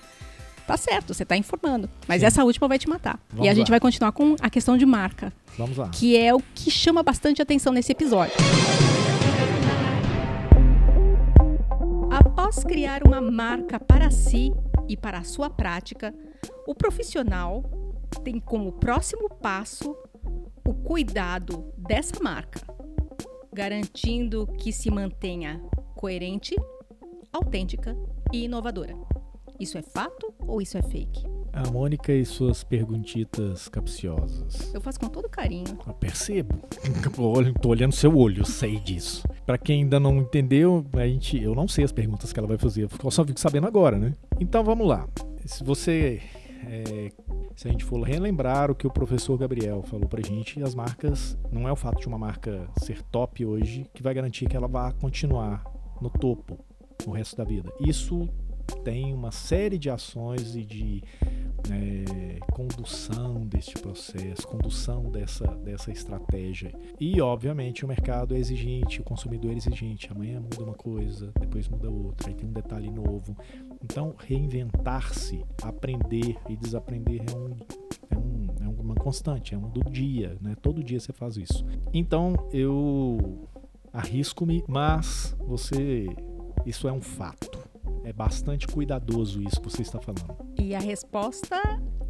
tá 0.66 0.78
certo, 0.78 1.14
você 1.14 1.24
está 1.24 1.36
informando. 1.38 1.90
Mas 2.08 2.22
Sim. 2.22 2.28
essa 2.28 2.44
última 2.44 2.68
vai 2.68 2.78
te 2.80 2.88
matar. 2.90 3.20
Vamos 3.30 3.46
e 3.46 3.50
a 3.50 3.52
lá. 3.52 3.56
gente 3.56 3.70
vai 3.70 3.80
continuar 3.80 4.12
com 4.12 4.36
a 4.42 4.50
questão 4.50 4.78
de 4.78 4.86
marca. 4.86 5.32
Vamos 5.58 5.78
lá. 5.78 5.90
Que 5.90 6.18
é 6.18 6.34
o 6.34 6.40
que 6.54 6.70
chama 6.70 7.02
bastante 7.04 7.42
atenção 7.42 7.74
nesse 7.74 7.92
episódio. 7.92 8.36
Após 12.10 12.64
criar 12.64 13.04
uma 13.06 13.22
marca 13.22 13.80
para 13.80 14.10
si 14.10 14.54
e 14.88 14.96
para 14.96 15.20
a 15.20 15.24
sua 15.24 15.50
prática, 15.50 16.14
o 16.66 16.74
profissional 16.74 17.64
tem 18.24 18.40
como 18.40 18.72
próximo 18.72 19.30
passo 19.30 19.96
o 20.66 20.74
cuidado 20.74 21.74
dessa 21.78 22.22
marca, 22.22 22.62
garantindo 23.54 24.48
que 24.58 24.72
se 24.72 24.90
mantenha 24.92 25.62
coerente, 25.96 26.56
autêntica 27.32 27.96
e 28.32 28.46
inovadora. 28.46 28.96
Isso 29.60 29.78
é 29.78 29.82
fato 29.82 30.34
ou 30.40 30.62
isso 30.62 30.78
é 30.78 30.82
fake? 30.82 31.26
A 31.52 31.72
Mônica 31.72 32.14
e 32.14 32.24
suas 32.24 32.64
perguntitas 32.64 33.68
capciosas. 33.68 34.72
Eu 34.74 34.80
faço 34.80 35.00
com 35.00 35.08
todo 35.08 35.28
carinho. 35.28 35.80
Eu 35.88 35.94
percebo. 35.94 36.62
Tô 37.60 37.70
olhando 37.70 37.94
seu 37.94 38.16
olho, 38.16 38.42
eu 38.42 38.46
sei 38.46 38.80
disso. 38.80 39.28
Para 39.46 39.58
quem 39.58 39.82
ainda 39.82 40.00
não 40.00 40.18
entendeu, 40.18 40.86
a 40.94 41.08
gente, 41.08 41.42
eu 41.42 41.56
não 41.56 41.68
sei 41.68 41.84
as 41.84 41.92
perguntas 41.92 42.32
que 42.32 42.40
ela 42.40 42.48
vai 42.48 42.58
fazer, 42.58 42.88
eu 43.04 43.12
só 43.12 43.26
fico 43.26 43.40
sabendo 43.40 43.66
agora, 43.66 43.98
né? 43.98 44.14
Então 44.40 44.64
vamos 44.64 44.88
lá. 44.88 45.08
Se 45.46 45.64
você 45.64 46.22
é, 46.68 47.12
se 47.56 47.68
a 47.68 47.72
gente 47.72 47.84
for 47.84 48.02
relembrar 48.04 48.70
o 48.70 48.76
que 48.76 48.86
o 48.86 48.92
professor 48.92 49.38
Gabriel 49.38 49.82
falou 49.84 50.08
pra 50.08 50.22
gente, 50.22 50.62
as 50.62 50.76
marcas, 50.76 51.36
não 51.52 51.68
é 51.68 51.72
o 51.72 51.76
fato 51.76 52.00
de 52.00 52.08
uma 52.08 52.18
marca 52.18 52.68
ser 52.80 53.02
top 53.02 53.44
hoje 53.44 53.90
que 53.94 54.04
vai 54.04 54.14
garantir 54.14 54.48
que 54.48 54.56
ela 54.56 54.68
vá 54.68 54.92
continuar 54.92 55.64
no 56.00 56.10
topo 56.10 56.60
o 57.06 57.12
resto 57.12 57.36
da 57.36 57.44
vida. 57.44 57.72
Isso 57.80 58.28
tem 58.84 59.14
uma 59.14 59.32
série 59.32 59.78
de 59.78 59.90
ações 59.90 60.56
e 60.56 60.64
de 60.64 61.04
é, 61.72 62.40
condução 62.52 63.46
deste 63.46 63.74
processo, 63.80 64.48
condução 64.48 65.10
dessa, 65.12 65.46
dessa 65.58 65.92
estratégia. 65.92 66.74
E, 67.00 67.20
obviamente, 67.22 67.86
o 67.86 67.88
mercado 67.88 68.36
é 68.36 68.40
exigente, 68.40 69.02
o 69.02 69.04
consumidor 69.04 69.52
é 69.52 69.56
exigente. 69.56 70.10
Amanhã 70.12 70.40
muda 70.40 70.64
uma 70.64 70.74
coisa, 70.74 71.32
depois 71.40 71.68
muda 71.68 71.90
outra, 71.90 72.30
aí 72.30 72.36
tem 72.36 72.48
um 72.48 72.54
detalhe 72.54 72.90
novo. 72.90 73.36
Então, 73.84 74.16
reinventar-se, 74.18 75.44
aprender 75.62 76.38
e 76.50 76.56
desaprender 76.56 77.22
é, 77.30 77.36
um, 77.36 77.56
é, 78.10 78.18
um, 78.18 78.48
é 78.62 78.82
uma 78.82 78.96
constante, 78.96 79.54
é 79.54 79.58
um 79.58 79.70
do 79.70 79.90
dia, 79.90 80.38
né? 80.42 80.56
Todo 80.62 80.84
dia 80.84 81.00
você 81.00 81.14
faz 81.14 81.38
isso. 81.38 81.66
Então 81.94 82.36
eu 82.52 83.48
arrisco-me, 83.94 84.64
mas 84.68 85.36
você. 85.40 86.08
Isso 86.68 86.86
é 86.86 86.92
um 86.92 87.02
fato. 87.02 87.58
É 88.04 88.12
bastante 88.12 88.68
cuidadoso 88.68 89.42
isso 89.42 89.62
que 89.62 89.70
você 89.70 89.82
está 89.82 90.02
falando. 90.02 90.36
E 90.60 90.76
a 90.76 90.80
resposta 90.80 91.56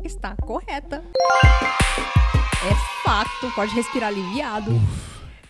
está 0.04 0.36
correta. 0.36 1.04
É 1.46 3.04
fato, 3.04 3.52
pode 3.54 3.74
respirar 3.76 4.10
aliviado. 4.10 4.72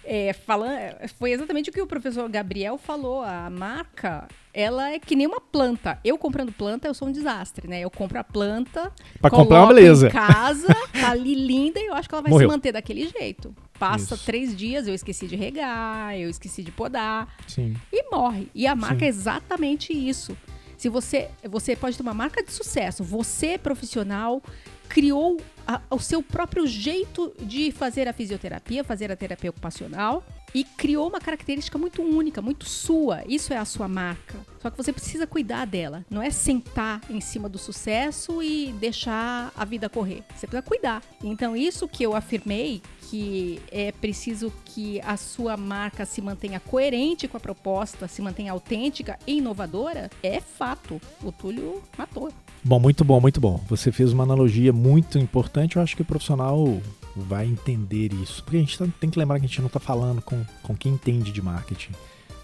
É, 0.04 0.32
falando, 0.34 0.74
foi 1.18 1.32
exatamente 1.32 1.70
o 1.70 1.74
que 1.74 1.82
o 1.82 1.88
professor 1.88 2.30
Gabriel 2.30 2.78
falou. 2.78 3.22
A 3.24 3.50
marca, 3.50 4.28
ela 4.54 4.90
é 4.92 5.00
que 5.00 5.16
nem 5.16 5.26
uma 5.28 5.40
planta. 5.40 6.00
Eu 6.04 6.18
comprando 6.18 6.52
planta, 6.52 6.88
eu 6.88 6.94
sou 6.94 7.08
um 7.08 7.12
desastre, 7.12 7.68
né? 7.68 7.80
Eu 7.82 7.90
compro 7.90 8.18
a 8.20 8.24
planta, 8.24 8.92
Pra 9.22 9.30
comprar 9.30 9.60
uma 9.64 9.74
beleza. 9.74 10.08
em 10.08 10.12
casa, 10.12 10.68
tá 10.94 11.12
ali 11.12 11.34
linda 11.36 11.80
e 11.80 11.86
eu 11.88 11.94
acho 11.94 12.08
que 12.10 12.16
ela 12.16 12.22
vai 12.22 12.32
Morreu. 12.32 12.50
se 12.50 12.56
manter 12.56 12.72
daquele 12.74 13.08
jeito. 13.08 13.54
Passa 13.80 14.16
Isso. 14.16 14.26
três 14.26 14.56
dias, 14.56 14.88
eu 14.88 14.94
esqueci 14.94 15.28
de 15.28 15.36
regar, 15.36 16.18
eu 16.18 16.30
esqueci 16.30 16.64
de 16.64 16.72
podar 16.72 17.34
Sim. 17.48 17.76
e 17.92 18.10
morre. 18.10 18.50
E 18.54 18.66
a 18.66 18.76
marca 18.76 19.00
Sim. 19.00 19.06
é 19.06 19.08
exatamente 19.08 19.94
isso. 19.94 20.36
Se 20.78 20.90
você, 20.90 21.30
você 21.50 21.76
pode 21.76 21.98
ter 21.98 22.04
uma 22.04 22.14
marca 22.14 22.44
de 22.44 22.52
sucesso, 22.52 23.04
você 23.04 23.58
profissional 23.58 24.44
criou 24.90 25.40
a- 25.68 25.82
o 25.90 26.00
seu 26.00 26.24
próprio 26.24 26.66
jeito 26.66 27.34
de 27.42 27.72
fazer 27.72 28.08
a 28.08 28.14
fisioterapia, 28.14 28.84
fazer 28.84 29.12
a 29.12 29.16
terapia 29.16 29.50
ocupacional 29.50 30.24
e 30.56 30.64
criou 30.64 31.10
uma 31.10 31.20
característica 31.20 31.78
muito 31.78 32.02
única, 32.02 32.42
muito 32.42 32.66
sua. 32.66 33.22
Isso 33.28 33.54
é 33.54 33.58
a 33.58 33.66
sua 33.66 33.88
marca. 33.88 34.40
Só 34.62 34.70
que 34.70 34.78
você 34.78 34.94
precisa 34.94 35.28
cuidar 35.28 35.66
dela. 35.66 36.06
Não 36.10 36.22
é 36.22 36.30
sentar 36.30 37.02
em 37.10 37.20
cima 37.20 37.50
do 37.50 37.58
sucesso 37.58 38.42
e 38.42 38.72
deixar 38.80 39.52
a 39.56 39.66
vida 39.66 39.90
correr. 39.90 40.24
Você 40.36 40.48
precisa 40.48 40.62
cuidar. 40.62 41.04
Então, 41.22 41.56
isso 41.56 41.88
que 41.88 42.04
eu 42.04 42.16
afirmei 42.16 42.82
que 43.10 43.62
é 43.72 43.92
preciso 43.92 44.52
que 44.66 45.00
a 45.02 45.16
sua 45.16 45.56
marca 45.56 46.06
se 46.06 46.22
mantenha 46.22 46.60
coerente 46.60 47.28
com 47.28 47.38
a 47.38 47.40
proposta, 47.40 48.08
se 48.08 48.22
mantenha 48.22 48.52
autêntica 48.52 49.18
e 49.26 49.38
inovadora, 49.38 50.10
é 50.22 50.42
fato. 50.42 51.00
O 51.24 51.32
Túlio 51.32 51.82
matou. 51.98 52.32
Bom, 52.64 52.80
muito 52.80 53.04
bom, 53.06 53.20
muito 53.22 53.40
bom. 53.40 53.64
Você 53.70 53.92
fez 53.92 54.12
uma 54.12 54.24
analogia 54.24 54.74
muito 54.74 55.18
importante. 55.18 55.78
Eu 55.78 55.82
acho 55.82 55.96
que 55.96 56.02
o 56.02 56.06
profissional 56.06 56.82
vai 57.16 57.46
entender 57.46 58.12
isso. 58.14 58.44
Porque 58.44 58.58
a 58.58 58.60
gente 58.60 58.78
tá- 58.78 58.88
tem 59.00 59.10
que 59.10 59.18
lembrar 59.18 59.40
que 59.40 59.46
a 59.46 59.48
gente 59.48 59.60
não 59.62 59.68
está 59.68 59.80
falando 59.80 60.22
com, 60.22 60.44
com 60.64 60.76
quem 60.76 60.94
entende 60.94 61.32
de 61.32 61.42
marketing. 61.42 61.92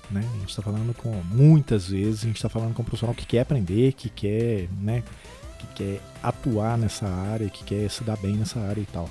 Né? 0.09 0.21
A 0.35 0.39
gente 0.39 0.49
está 0.49 0.61
falando 0.61 0.93
com, 0.95 1.09
muitas 1.31 1.87
vezes, 1.87 2.23
a 2.23 2.27
gente 2.27 2.35
está 2.37 2.49
falando 2.49 2.73
com 2.73 2.81
um 2.81 2.85
profissional 2.85 3.15
que 3.15 3.25
quer 3.25 3.41
aprender, 3.41 3.93
que 3.93 4.09
quer, 4.09 4.67
né, 4.81 5.01
que 5.59 5.67
quer 5.75 6.01
atuar 6.21 6.77
nessa 6.77 7.07
área, 7.07 7.49
que 7.49 7.63
quer 7.63 7.89
se 7.89 8.03
dar 8.03 8.17
bem 8.17 8.35
nessa 8.35 8.59
área 8.59 8.81
e 8.81 8.85
tal. 8.85 9.09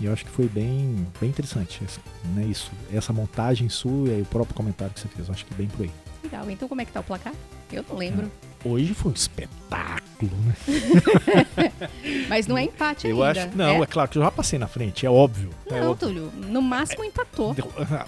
E 0.00 0.06
eu 0.06 0.12
acho 0.12 0.24
que 0.24 0.30
foi 0.30 0.46
bem, 0.48 1.06
bem 1.20 1.28
interessante 1.30 1.80
essa- 1.84 2.00
né, 2.34 2.44
isso, 2.44 2.70
essa 2.92 3.12
montagem 3.12 3.68
sua 3.68 4.08
e 4.10 4.22
o 4.22 4.26
próprio 4.26 4.54
comentário 4.56 4.94
que 4.94 5.00
você 5.00 5.08
fez. 5.08 5.28
Eu 5.28 5.34
acho 5.34 5.44
que 5.44 5.54
bem 5.54 5.68
por 5.68 5.82
aí. 5.84 5.90
Legal. 6.24 6.50
Então, 6.50 6.68
como 6.68 6.80
é 6.80 6.84
que 6.84 6.92
tá 6.92 7.00
o 7.00 7.04
placar? 7.04 7.34
Eu 7.72 7.84
não 7.88 7.96
lembro. 7.96 8.30
Hoje 8.64 8.92
foi 8.92 9.10
um 9.12 9.14
espetáculo, 9.14 10.30
né? 10.44 10.54
Mas 12.28 12.46
não 12.46 12.58
é 12.58 12.64
empate 12.64 13.08
Eu 13.08 13.22
ainda. 13.22 13.44
acho. 13.46 13.56
Não, 13.56 13.64
é? 13.76 13.80
é? 13.82 13.86
claro 13.86 14.08
que 14.10 14.18
eu 14.18 14.22
já 14.22 14.30
passei 14.30 14.58
na 14.58 14.68
frente, 14.68 15.06
é 15.06 15.10
óbvio. 15.10 15.48
É 15.66 15.80
Não, 15.80 15.90
óbvio. 15.90 16.08
Túlio. 16.08 16.32
No 16.48 16.60
máximo 16.60 17.02
empatou. 17.04 17.56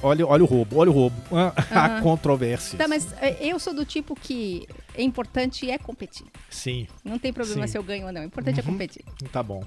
Olha, 0.03 0.27
olha 0.27 0.43
o 0.43 0.47
roubo, 0.47 0.77
olha 0.79 0.91
o 0.91 0.95
roubo. 0.95 1.17
Ah, 1.33 1.53
Há 1.71 1.87
Aham. 1.87 2.03
controvérsias. 2.03 2.77
Tá, 2.77 2.87
mas 2.87 3.11
é, 3.21 3.39
eu 3.47 3.59
sou 3.59 3.73
do 3.75 3.85
tipo 3.85 4.15
que 4.15 4.67
é 4.95 5.03
importante 5.03 5.71
é 5.71 5.79
competir. 5.79 6.27
Sim, 6.51 6.87
Não 7.03 7.19
tem 7.19 7.33
problema 7.33 7.67
Sim. 7.67 7.73
se 7.73 7.79
eu 7.79 7.83
ganho 7.83 8.07
ou 8.07 8.13
não. 8.13 8.21
O 8.21 8.25
importante 8.25 8.61
é 8.61 8.63
Uhum. 8.63 8.73
competir. 8.73 9.05
tá 9.33 9.43
bom. 9.43 9.63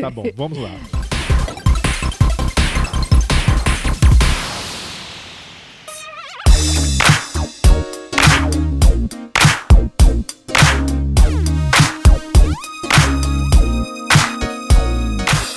Tá 0.00 0.10
bom, 0.10 0.24
vamos 0.36 0.58
lá. 0.58 0.70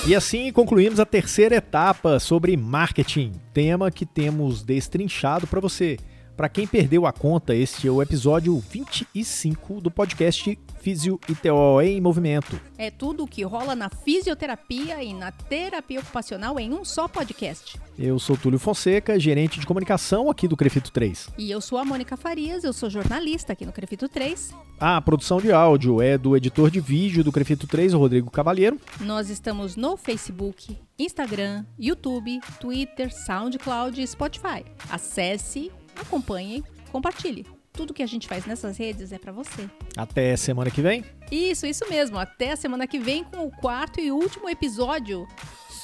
E 0.06 0.14
assim 0.14 0.52
concluímos 0.52 1.00
a 1.00 1.06
terceira 1.06 1.56
etapa 1.56 2.20
sobre 2.20 2.54
marketing, 2.58 3.32
tema 3.54 3.90
que 3.90 4.04
temos 4.04 4.62
destrinchado 4.62 5.46
para 5.46 5.60
você. 5.60 5.96
Para 6.36 6.48
quem 6.48 6.66
perdeu 6.66 7.06
a 7.06 7.12
conta, 7.12 7.54
este 7.54 7.88
é 7.88 7.90
o 7.90 8.02
episódio 8.02 8.58
25 8.58 9.80
do 9.80 9.90
podcast 9.90 10.58
Físio 10.78 11.18
e 11.26 11.34
TO 11.34 11.80
em 11.80 12.02
Movimento. 12.02 12.60
É 12.76 12.90
tudo 12.90 13.24
o 13.24 13.26
que 13.26 13.44
rola 13.44 13.74
na 13.74 13.88
fisioterapia 13.88 15.02
e 15.02 15.14
na 15.14 15.32
terapia 15.32 16.00
ocupacional 16.00 16.60
em 16.60 16.74
um 16.74 16.84
só 16.84 17.08
podcast. 17.08 17.80
Eu 17.96 18.18
sou 18.18 18.36
Túlio 18.36 18.58
Fonseca, 18.58 19.18
gerente 19.20 19.60
de 19.60 19.66
comunicação 19.66 20.28
aqui 20.28 20.48
do 20.48 20.56
Crefito 20.56 20.90
3. 20.90 21.28
E 21.38 21.48
eu 21.48 21.60
sou 21.60 21.78
a 21.78 21.84
Mônica 21.84 22.16
Farias, 22.16 22.64
eu 22.64 22.72
sou 22.72 22.90
jornalista 22.90 23.52
aqui 23.52 23.64
no 23.64 23.72
Crefito 23.72 24.08
3. 24.08 24.52
A 24.80 25.00
produção 25.00 25.40
de 25.40 25.52
áudio 25.52 26.02
é 26.02 26.18
do 26.18 26.36
editor 26.36 26.72
de 26.72 26.80
vídeo 26.80 27.22
do 27.22 27.30
Crefito 27.30 27.68
3, 27.68 27.94
o 27.94 27.98
Rodrigo 27.98 28.30
Cavalheiro. 28.32 28.80
Nós 29.00 29.30
estamos 29.30 29.76
no 29.76 29.96
Facebook, 29.96 30.76
Instagram, 30.98 31.64
YouTube, 31.78 32.40
Twitter, 32.58 33.14
SoundCloud 33.14 34.02
e 34.02 34.06
Spotify. 34.06 34.64
Acesse, 34.90 35.70
acompanhe, 35.94 36.64
compartilhe. 36.90 37.46
Tudo 37.72 37.94
que 37.94 38.02
a 38.02 38.06
gente 38.06 38.26
faz 38.26 38.44
nessas 38.44 38.76
redes 38.76 39.12
é 39.12 39.18
para 39.18 39.30
você. 39.30 39.70
Até 39.96 40.36
semana 40.36 40.70
que 40.70 40.82
vem. 40.82 41.04
Isso, 41.30 41.64
isso 41.64 41.88
mesmo. 41.88 42.18
Até 42.18 42.52
a 42.52 42.56
semana 42.56 42.88
que 42.88 42.98
vem 42.98 43.22
com 43.22 43.46
o 43.46 43.50
quarto 43.52 44.00
e 44.00 44.10
último 44.10 44.48
episódio 44.48 45.26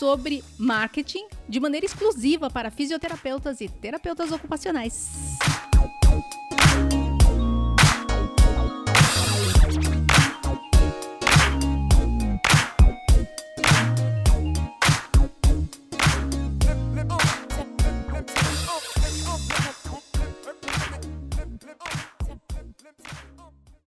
sobre 0.01 0.43
marketing 0.59 1.27
de 1.47 1.61
maneira 1.61 1.85
exclusiva 1.85 2.49
para 2.49 2.71
fisioterapeutas 2.71 3.61
e 3.61 3.69
terapeutas 3.69 4.33
ocupacionais. 4.33 5.11